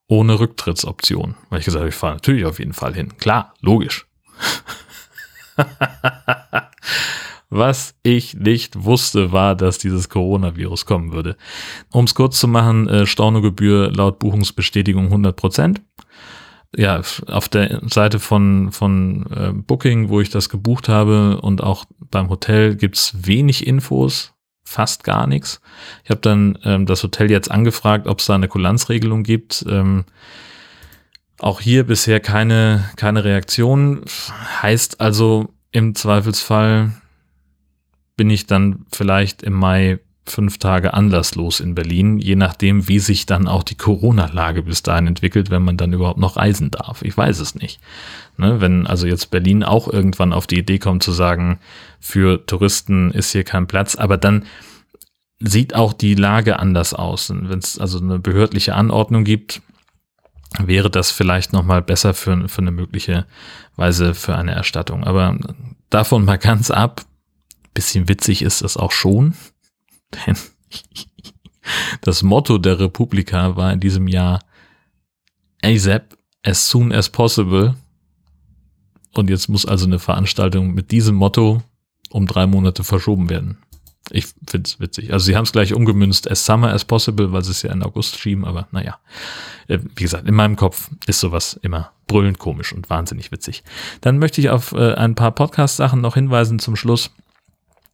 ohne 0.09 0.41
Rücktrittsoption, 0.41 1.37
weil 1.51 1.61
ich 1.61 1.65
gesagt 1.67 1.81
habe, 1.81 1.91
ich 1.91 1.95
fahre 1.95 2.15
natürlich 2.15 2.45
auf 2.45 2.59
jeden 2.59 2.73
Fall 2.73 2.95
hin. 2.95 3.17
Klar, 3.19 3.55
logisch. 3.61 4.07
Was 7.51 7.95
ich 8.03 8.35
nicht 8.35 8.85
wusste, 8.85 9.33
war, 9.33 9.55
dass 9.55 9.79
dieses 9.79 10.11
Coronavirus 10.11 10.85
kommen 10.85 11.13
würde. 11.13 11.37
Um 11.91 12.05
es 12.05 12.15
kurz 12.15 12.39
zu 12.39 12.47
machen, 12.47 12.89
äh, 12.89 13.07
Stornogebühr 13.07 13.91
laut 13.91 14.19
Buchungsbestätigung 14.19 15.07
100 15.07 15.35
Prozent. 15.35 15.81
Ja, 16.77 17.01
auf 17.27 17.49
der 17.49 17.81
Seite 17.89 18.19
von, 18.19 18.71
von 18.73 19.25
äh, 19.35 19.53
Booking, 19.55 20.11
wo 20.11 20.21
ich 20.21 20.29
das 20.29 20.51
gebucht 20.51 20.91
habe 20.91 21.41
und 21.41 21.63
auch 21.63 21.87
beim 22.11 22.29
Hotel 22.29 22.77
gibt's 22.77 23.15
wenig 23.23 23.67
Infos, 23.67 24.35
fast 24.65 25.03
gar 25.03 25.27
nichts. 25.27 25.63
Ich 26.05 26.11
habe 26.11 26.21
dann 26.21 26.59
ähm, 26.65 26.85
das 26.85 27.03
Hotel 27.03 27.31
jetzt 27.31 27.51
angefragt, 27.51 28.07
ob 28.07 28.19
es 28.19 28.27
da 28.27 28.35
eine 28.35 28.49
Kulanzregelung 28.49 29.23
gibt. 29.23 29.65
Ähm, 29.67 30.05
auch 31.39 31.61
hier 31.61 31.85
bisher 31.85 32.21
keine, 32.21 32.91
keine 32.97 33.25
Reaktion. 33.25 34.03
Heißt 34.61 35.01
also 35.01 35.55
im 35.73 35.95
Zweifelsfall 35.95 36.93
bin 38.19 38.29
ich 38.29 38.47
dann 38.47 38.85
vielleicht 38.93 39.43
im 39.43 39.55
Mai 39.55 40.01
fünf 40.27 40.59
Tage 40.59 40.93
anlasslos 40.93 41.61
in 41.61 41.75
Berlin, 41.75 42.19
je 42.19 42.37
nachdem, 42.37 42.87
wie 42.87 42.99
sich 42.99 43.25
dann 43.25 43.49
auch 43.49 43.63
die 43.63 43.77
Corona-Lage 43.77 44.63
bis 44.63 44.83
dahin 44.83 45.07
entwickelt, 45.07 45.51
wenn 45.51 45.63
man 45.63 45.79
dann 45.79 45.95
überhaupt 45.95 46.19
noch 46.19 46.37
reisen 46.37 46.71
darf. 46.71 47.01
Ich 47.01 47.17
weiß 47.17 47.39
es 47.41 47.55
nicht. 47.55 47.81
Ne, 48.37 48.61
wenn 48.61 48.87
also 48.87 49.07
jetzt 49.07 49.31
Berlin 49.31 49.65
auch 49.65 49.89
irgendwann 49.89 50.35
auf 50.35 50.47
die 50.47 50.59
Idee 50.59 50.79
kommt 50.79 51.03
zu 51.03 51.13
sagen, 51.13 51.59
für 51.99 52.45
Touristen 52.45 53.11
ist 53.11 53.33
hier 53.33 53.45
kein 53.45 53.67
Platz, 53.67 53.95
aber 53.95 54.19
dann 54.19 54.45
sieht 55.41 55.75
auch 55.75 55.93
die 55.93 56.15
Lage 56.15 56.59
anders 56.59 56.93
aus. 56.93 57.31
Wenn 57.31 57.59
es 57.59 57.79
also 57.79 57.99
eine 57.99 58.19
behördliche 58.19 58.75
Anordnung 58.75 59.25
gibt, 59.25 59.63
wäre 60.59 60.91
das 60.91 61.11
vielleicht 61.11 61.53
nochmal 61.53 61.83
besser 61.83 62.15
für, 62.15 62.49
für 62.49 62.63
eine 62.63 62.71
mögliche 62.71 63.27
Weise 63.77 64.15
für 64.15 64.35
eine 64.35 64.53
Erstattung. 64.53 65.05
Aber 65.05 65.37
davon 65.91 66.25
mal 66.25 66.39
ganz 66.39 66.71
ab, 66.71 67.05
bisschen 67.75 68.09
witzig 68.09 68.43
ist 68.43 68.63
das 68.63 68.77
auch 68.77 68.93
schon, 68.93 69.35
denn 70.27 70.37
das 72.01 72.23
Motto 72.23 72.59
der 72.59 72.81
Republika 72.81 73.57
war 73.57 73.73
in 73.73 73.81
diesem 73.81 74.09
Jahr 74.09 74.41
ASAP, 75.63 76.17
as 76.43 76.71
soon 76.71 76.93
as 76.93 77.11
possible. 77.11 77.75
Und 79.15 79.31
jetzt 79.31 79.49
muss 79.49 79.67
also 79.67 79.87
eine 79.87 79.99
Veranstaltung 79.99 80.73
mit 80.75 80.91
diesem 80.91 81.17
Motto 81.17 81.63
um 82.11 82.27
drei 82.27 82.47
Monate 82.47 82.85
verschoben 82.85 83.29
werden. 83.29 83.59
Ich 84.11 84.27
finde 84.49 84.67
es 84.67 84.81
witzig. 84.81 85.13
Also 85.13 85.27
sie 85.27 85.37
haben 85.37 85.45
es 85.45 85.53
gleich 85.53 85.75
umgemünzt 85.75 86.31
as 86.31 86.47
summer 86.47 86.73
as 86.73 86.85
possible, 86.85 87.33
weil 87.33 87.45
sie 87.45 87.51
es 87.51 87.63
ja 87.63 87.73
in 87.73 87.83
August 87.83 88.19
schieben, 88.19 88.45
aber 88.45 88.69
naja. 88.71 88.99
Äh, 89.67 89.81
wie 89.97 90.05
gesagt, 90.05 90.27
in 90.27 90.35
meinem 90.35 90.57
Kopf 90.57 90.91
ist 91.07 91.21
sowas 91.21 91.59
immer 91.63 91.93
brüllend 92.07 92.39
komisch 92.39 92.73
und 92.73 92.89
wahnsinnig 92.89 93.31
witzig. 93.33 93.65
Dann 94.01 94.19
möchte 94.19 94.41
ich 94.41 94.49
auf 94.49 94.73
äh, 94.73 94.95
ein 94.95 95.15
paar 95.15 95.33
Podcast-Sachen 95.33 96.01
noch 96.01 96.15
hinweisen 96.15 96.59
zum 96.59 96.77
Schluss. 96.77 97.11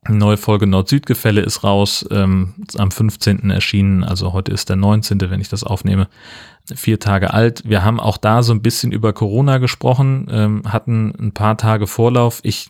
Neue 0.08 0.36
Folge 0.36 0.66
Nord-Süd-Gefälle 0.66 1.40
ist 1.40 1.64
raus, 1.64 2.06
ähm, 2.10 2.54
am 2.76 2.90
15. 2.90 3.50
erschienen, 3.50 4.04
also 4.04 4.32
heute 4.32 4.52
ist 4.52 4.68
der 4.68 4.76
19., 4.76 5.18
wenn 5.30 5.40
ich 5.40 5.48
das 5.48 5.64
aufnehme, 5.64 6.08
vier 6.74 7.00
Tage 7.00 7.32
alt. 7.32 7.62
Wir 7.66 7.84
haben 7.84 8.00
auch 8.00 8.18
da 8.18 8.42
so 8.42 8.52
ein 8.52 8.62
bisschen 8.62 8.92
über 8.92 9.12
Corona 9.12 9.58
gesprochen, 9.58 10.26
ähm, 10.30 10.62
hatten 10.66 11.14
ein 11.18 11.32
paar 11.32 11.56
Tage 11.56 11.86
Vorlauf. 11.86 12.40
Ich 12.42 12.68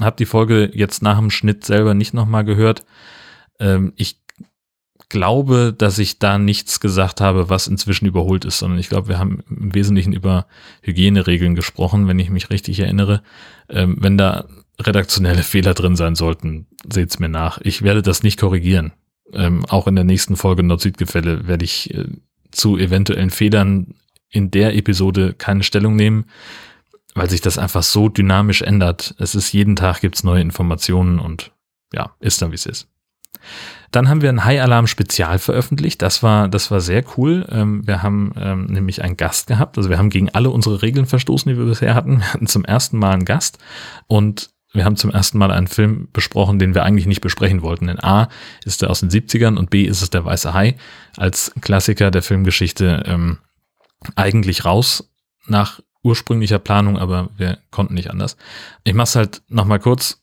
habe 0.00 0.16
die 0.16 0.26
Folge 0.26 0.70
jetzt 0.74 1.02
nach 1.02 1.18
dem 1.18 1.30
Schnitt 1.30 1.64
selber 1.64 1.94
nicht 1.94 2.14
nochmal 2.14 2.44
gehört. 2.44 2.84
Ähm, 3.58 3.92
ich 3.96 4.20
glaube, 5.08 5.74
dass 5.76 5.98
ich 5.98 6.18
da 6.18 6.38
nichts 6.38 6.80
gesagt 6.80 7.20
habe, 7.20 7.48
was 7.48 7.68
inzwischen 7.68 8.06
überholt 8.06 8.44
ist, 8.44 8.58
sondern 8.58 8.78
ich 8.78 8.88
glaube, 8.88 9.08
wir 9.08 9.18
haben 9.18 9.42
im 9.48 9.74
Wesentlichen 9.74 10.12
über 10.12 10.46
Hygieneregeln 10.82 11.54
gesprochen, 11.54 12.08
wenn 12.08 12.18
ich 12.18 12.30
mich 12.30 12.50
richtig 12.50 12.80
erinnere. 12.80 13.22
Ähm, 13.68 13.96
wenn 14.00 14.18
da 14.18 14.46
redaktionelle 14.80 15.42
Fehler 15.42 15.74
drin 15.74 15.96
sein 15.96 16.14
sollten, 16.14 16.66
seht's 16.90 17.18
mir 17.18 17.28
nach. 17.28 17.58
Ich 17.62 17.82
werde 17.82 18.02
das 18.02 18.22
nicht 18.22 18.38
korrigieren. 18.38 18.92
Ähm, 19.32 19.64
auch 19.66 19.86
in 19.86 19.96
der 19.96 20.04
nächsten 20.04 20.36
Folge 20.36 20.62
Nord-Süd-Gefälle 20.62 21.48
werde 21.48 21.64
ich 21.64 21.92
äh, 21.94 22.06
zu 22.50 22.76
eventuellen 22.76 23.30
Fehlern 23.30 23.94
in 24.28 24.50
der 24.50 24.76
Episode 24.76 25.34
keine 25.34 25.62
Stellung 25.62 25.96
nehmen 25.96 26.26
weil 27.16 27.30
sich 27.30 27.40
das 27.40 27.58
einfach 27.58 27.82
so 27.82 28.08
dynamisch 28.08 28.62
ändert. 28.62 29.14
Es 29.18 29.34
ist 29.34 29.52
jeden 29.52 29.74
Tag 29.74 30.00
gibt's 30.00 30.22
neue 30.22 30.42
Informationen 30.42 31.18
und 31.18 31.50
ja, 31.92 32.14
ist 32.20 32.42
dann 32.42 32.50
wie 32.50 32.56
es 32.56 32.66
ist. 32.66 32.88
Dann 33.90 34.08
haben 34.08 34.20
wir 34.20 34.28
ein 34.28 34.44
High 34.44 34.60
Alarm 34.60 34.86
Spezial 34.86 35.38
veröffentlicht. 35.38 36.02
Das 36.02 36.22
war, 36.22 36.48
das 36.48 36.70
war 36.70 36.80
sehr 36.80 37.04
cool. 37.16 37.46
Ähm, 37.48 37.86
wir 37.86 38.02
haben 38.02 38.32
ähm, 38.36 38.66
nämlich 38.66 39.02
einen 39.02 39.16
Gast 39.16 39.46
gehabt. 39.46 39.78
Also 39.78 39.88
wir 39.88 39.98
haben 39.98 40.10
gegen 40.10 40.28
alle 40.30 40.50
unsere 40.50 40.82
Regeln 40.82 41.06
verstoßen, 41.06 41.50
die 41.50 41.58
wir 41.58 41.64
bisher 41.64 41.94
hatten. 41.94 42.18
Wir 42.18 42.34
hatten 42.34 42.46
zum 42.46 42.64
ersten 42.64 42.98
Mal 42.98 43.12
einen 43.12 43.24
Gast 43.24 43.58
und 44.06 44.50
wir 44.76 44.84
haben 44.84 44.96
zum 44.96 45.10
ersten 45.10 45.38
Mal 45.38 45.50
einen 45.50 45.66
Film 45.66 46.08
besprochen, 46.12 46.58
den 46.58 46.74
wir 46.74 46.84
eigentlich 46.84 47.06
nicht 47.06 47.20
besprechen 47.20 47.62
wollten. 47.62 47.88
In 47.88 48.02
A 48.02 48.28
ist 48.64 48.82
er 48.82 48.90
aus 48.90 49.00
den 49.00 49.10
70ern 49.10 49.56
und 49.56 49.70
B 49.70 49.84
ist 49.84 50.02
es 50.02 50.10
der 50.10 50.24
Weiße 50.24 50.54
Hai 50.54 50.76
als 51.16 51.52
Klassiker 51.60 52.10
der 52.10 52.22
Filmgeschichte 52.22 53.02
ähm, 53.06 53.38
eigentlich 54.14 54.64
raus 54.64 55.10
nach 55.46 55.80
ursprünglicher 56.02 56.58
Planung, 56.58 56.98
aber 56.98 57.30
wir 57.36 57.58
konnten 57.70 57.94
nicht 57.94 58.10
anders. 58.10 58.36
Ich 58.84 58.94
mache 58.94 59.08
es 59.08 59.16
halt 59.16 59.42
nochmal 59.48 59.80
kurz 59.80 60.22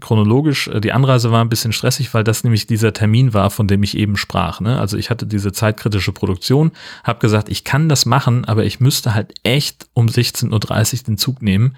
chronologisch. 0.00 0.70
Die 0.82 0.92
Anreise 0.92 1.30
war 1.30 1.44
ein 1.44 1.48
bisschen 1.48 1.72
stressig, 1.72 2.12
weil 2.14 2.24
das 2.24 2.44
nämlich 2.44 2.66
dieser 2.66 2.92
Termin 2.92 3.32
war, 3.32 3.50
von 3.50 3.68
dem 3.68 3.82
ich 3.82 3.96
eben 3.96 4.16
sprach. 4.16 4.60
Ne? 4.60 4.78
Also 4.78 4.96
ich 4.96 5.10
hatte 5.10 5.26
diese 5.26 5.52
zeitkritische 5.52 6.12
Produktion, 6.12 6.72
habe 7.04 7.20
gesagt, 7.20 7.48
ich 7.48 7.64
kann 7.64 7.88
das 7.88 8.06
machen, 8.06 8.44
aber 8.44 8.64
ich 8.64 8.80
müsste 8.80 9.14
halt 9.14 9.34
echt 9.44 9.86
um 9.92 10.06
16.30 10.06 11.00
Uhr 11.00 11.04
den 11.04 11.18
Zug 11.18 11.42
nehmen. 11.42 11.76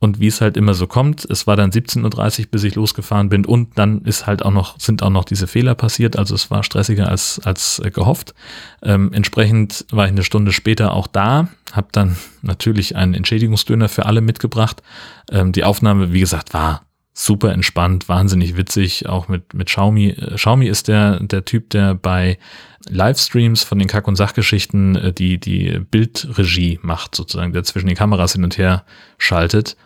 Und 0.00 0.20
wie 0.20 0.28
es 0.28 0.40
halt 0.40 0.56
immer 0.56 0.74
so 0.74 0.86
kommt, 0.86 1.24
es 1.28 1.48
war 1.48 1.56
dann 1.56 1.72
17.30 1.72 2.40
Uhr, 2.40 2.46
bis 2.52 2.62
ich 2.62 2.76
losgefahren 2.76 3.28
bin 3.28 3.44
und 3.44 3.76
dann 3.78 4.02
ist 4.02 4.28
halt 4.28 4.44
auch 4.44 4.52
noch, 4.52 4.78
sind 4.78 5.02
auch 5.02 5.10
noch 5.10 5.24
diese 5.24 5.48
Fehler 5.48 5.74
passiert, 5.74 6.16
also 6.16 6.36
es 6.36 6.52
war 6.52 6.62
stressiger 6.62 7.08
als, 7.08 7.40
als 7.42 7.80
äh, 7.80 7.90
gehofft. 7.90 8.32
Ähm, 8.80 9.12
entsprechend 9.12 9.86
war 9.90 10.04
ich 10.04 10.12
eine 10.12 10.22
Stunde 10.22 10.52
später 10.52 10.92
auch 10.92 11.08
da, 11.08 11.48
habe 11.72 11.88
dann 11.90 12.16
natürlich 12.42 12.94
einen 12.94 13.14
Entschädigungsdöner 13.14 13.88
für 13.88 14.06
alle 14.06 14.20
mitgebracht. 14.20 14.82
Ähm, 15.32 15.50
die 15.50 15.64
Aufnahme, 15.64 16.12
wie 16.12 16.20
gesagt, 16.20 16.54
war 16.54 16.82
super 17.12 17.52
entspannt, 17.52 18.08
wahnsinnig 18.08 18.56
witzig, 18.56 19.08
auch 19.08 19.26
mit, 19.26 19.52
mit 19.52 19.66
Xiaomi. 19.66 20.10
Äh, 20.10 20.36
Xiaomi 20.36 20.68
ist 20.68 20.86
der, 20.86 21.18
der 21.18 21.44
Typ, 21.44 21.70
der 21.70 21.96
bei 21.96 22.38
Livestreams 22.88 23.64
von 23.64 23.80
den 23.80 23.88
Kack- 23.88 24.06
und 24.06 24.14
Sachgeschichten 24.14 24.94
äh, 24.94 25.12
die, 25.12 25.40
die 25.40 25.80
Bildregie 25.90 26.78
macht, 26.82 27.16
sozusagen, 27.16 27.52
der 27.52 27.64
zwischen 27.64 27.88
den 27.88 27.96
Kameras 27.96 28.34
hin 28.34 28.44
und 28.44 28.58
her 28.58 28.84
schaltet 29.18 29.76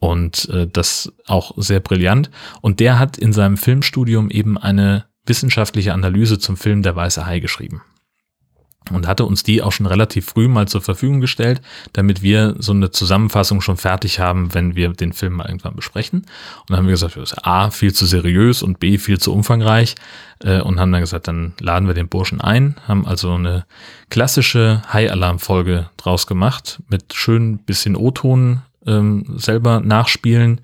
und 0.00 0.48
äh, 0.50 0.66
das 0.66 1.12
auch 1.26 1.52
sehr 1.56 1.80
brillant. 1.80 2.30
Und 2.60 2.80
der 2.80 2.98
hat 2.98 3.18
in 3.18 3.32
seinem 3.32 3.56
Filmstudium 3.56 4.30
eben 4.30 4.58
eine 4.58 5.06
wissenschaftliche 5.26 5.92
Analyse 5.92 6.38
zum 6.38 6.56
Film 6.56 6.82
Der 6.82 6.96
Weiße 6.96 7.26
Hai 7.26 7.40
geschrieben. 7.40 7.82
Und 8.90 9.06
hatte 9.06 9.26
uns 9.26 9.42
die 9.42 9.60
auch 9.60 9.72
schon 9.72 9.84
relativ 9.84 10.24
früh 10.24 10.48
mal 10.48 10.66
zur 10.66 10.80
Verfügung 10.80 11.20
gestellt, 11.20 11.60
damit 11.92 12.22
wir 12.22 12.54
so 12.58 12.72
eine 12.72 12.90
Zusammenfassung 12.90 13.60
schon 13.60 13.76
fertig 13.76 14.18
haben, 14.18 14.54
wenn 14.54 14.76
wir 14.76 14.90
den 14.94 15.12
Film 15.12 15.34
mal 15.34 15.46
irgendwann 15.46 15.76
besprechen. 15.76 16.20
Und 16.20 16.70
dann 16.70 16.78
haben 16.78 16.86
wir 16.86 16.92
gesagt, 16.92 17.16
das 17.16 17.32
ist 17.32 17.44
A, 17.46 17.70
viel 17.70 17.92
zu 17.92 18.06
seriös 18.06 18.62
und 18.62 18.80
B, 18.80 18.96
viel 18.96 19.18
zu 19.18 19.34
umfangreich. 19.34 19.94
Äh, 20.42 20.62
und 20.62 20.80
haben 20.80 20.90
dann 20.90 21.02
gesagt, 21.02 21.28
dann 21.28 21.52
laden 21.60 21.86
wir 21.86 21.94
den 21.94 22.08
Burschen 22.08 22.40
ein, 22.40 22.76
haben 22.86 23.06
also 23.06 23.34
eine 23.34 23.66
klassische 24.08 24.82
High-Alarm-Folge 24.90 25.90
draus 25.98 26.26
gemacht, 26.26 26.80
mit 26.88 27.12
schön 27.12 27.58
bisschen 27.58 27.94
O-Ton 27.94 28.62
ähm, 28.88 29.24
selber 29.36 29.80
nachspielen, 29.80 30.60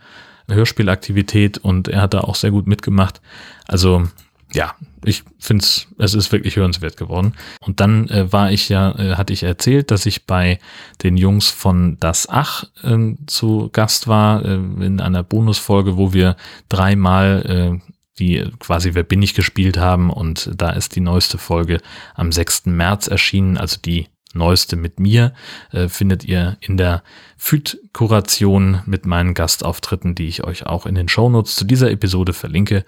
Hörspielaktivität 0.49 1.59
und 1.59 1.89
er 1.89 2.03
hat 2.03 2.15
da 2.15 2.21
auch 2.21 2.35
sehr 2.35 2.51
gut 2.51 2.67
mitgemacht. 2.67 3.21
Also 3.67 4.05
ja, 4.53 4.75
ich 5.05 5.25
finde 5.39 5.65
es, 5.65 5.89
es 5.99 6.15
ist 6.15 6.33
wirklich 6.33 6.57
hörenswert 6.57 6.97
geworden. 6.97 7.35
Und 7.61 7.81
dann 7.81 8.09
äh, 8.09 8.33
war 8.33 8.53
ich 8.53 8.69
ja, 8.69 8.93
äh, 8.99 9.17
hatte 9.17 9.33
ich 9.33 9.43
erzählt, 9.43 9.91
dass 9.91 10.07
ich 10.07 10.27
bei 10.27 10.59
den 11.03 11.17
Jungs 11.17 11.51
von 11.51 11.99
Das 12.01 12.29
Ach 12.29 12.65
äh, 12.83 13.15
zu 13.27 13.69
Gast 13.73 14.07
war, 14.07 14.45
äh, 14.45 14.55
in 14.55 15.01
einer 15.01 15.23
Bonusfolge, 15.23 15.97
wo 15.97 16.13
wir 16.13 16.37
dreimal 16.69 17.81
äh, 17.83 17.93
die 18.19 18.49
quasi 18.61 18.95
Wer 18.95 19.03
bin 19.03 19.23
ich 19.23 19.35
gespielt 19.35 19.77
haben 19.77 20.11
und 20.11 20.51
da 20.57 20.71
ist 20.71 20.95
die 20.95 21.01
neueste 21.01 21.37
Folge 21.37 21.81
am 22.15 22.31
6. 22.31 22.67
März 22.67 23.09
erschienen, 23.09 23.57
also 23.57 23.79
die 23.85 24.07
Neueste 24.35 24.77
mit 24.77 25.01
mir 25.01 25.35
äh, 25.73 25.88
findet 25.88 26.25
ihr 26.25 26.57
in 26.61 26.77
der 26.77 27.03
FÜD-Kuration 27.37 28.83
mit 28.87 29.07
meinen 29.07 29.35
Gastauftritten, 29.35 30.14
die 30.14 30.29
ich 30.29 30.44
euch 30.44 30.66
auch 30.66 30.87
in 30.87 30.94
den 30.94 31.09
Shownotes 31.09 31.57
zu 31.57 31.64
dieser 31.64 31.90
Episode 31.90 32.33
verlinke. 32.33 32.85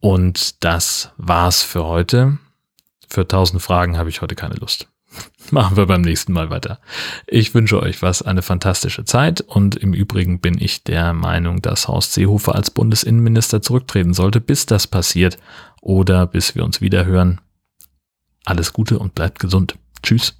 Und 0.00 0.64
das 0.64 1.12
war's 1.16 1.62
für 1.62 1.84
heute. 1.84 2.38
Für 3.08 3.26
tausend 3.26 3.62
Fragen 3.62 3.96
habe 3.96 4.10
ich 4.10 4.20
heute 4.20 4.34
keine 4.34 4.54
Lust. 4.54 4.88
Machen 5.50 5.76
wir 5.76 5.86
beim 5.86 6.02
nächsten 6.02 6.32
Mal 6.32 6.50
weiter. 6.50 6.78
Ich 7.26 7.54
wünsche 7.54 7.80
euch 7.80 8.02
was, 8.02 8.22
eine 8.22 8.42
fantastische 8.42 9.04
Zeit 9.04 9.40
und 9.40 9.76
im 9.76 9.94
Übrigen 9.94 10.40
bin 10.40 10.60
ich 10.60 10.84
der 10.84 11.12
Meinung, 11.14 11.62
dass 11.62 11.88
Horst 11.88 12.12
Seehofer 12.12 12.54
als 12.54 12.70
Bundesinnenminister 12.70 13.62
zurücktreten 13.62 14.14
sollte, 14.14 14.40
bis 14.40 14.66
das 14.66 14.86
passiert 14.86 15.38
oder 15.80 16.26
bis 16.26 16.54
wir 16.54 16.64
uns 16.64 16.80
wieder 16.80 17.06
hören. 17.06 17.40
Alles 18.44 18.72
Gute 18.72 18.98
und 18.98 19.14
bleibt 19.14 19.38
gesund. 19.38 19.76
Tschüss. 20.02 20.37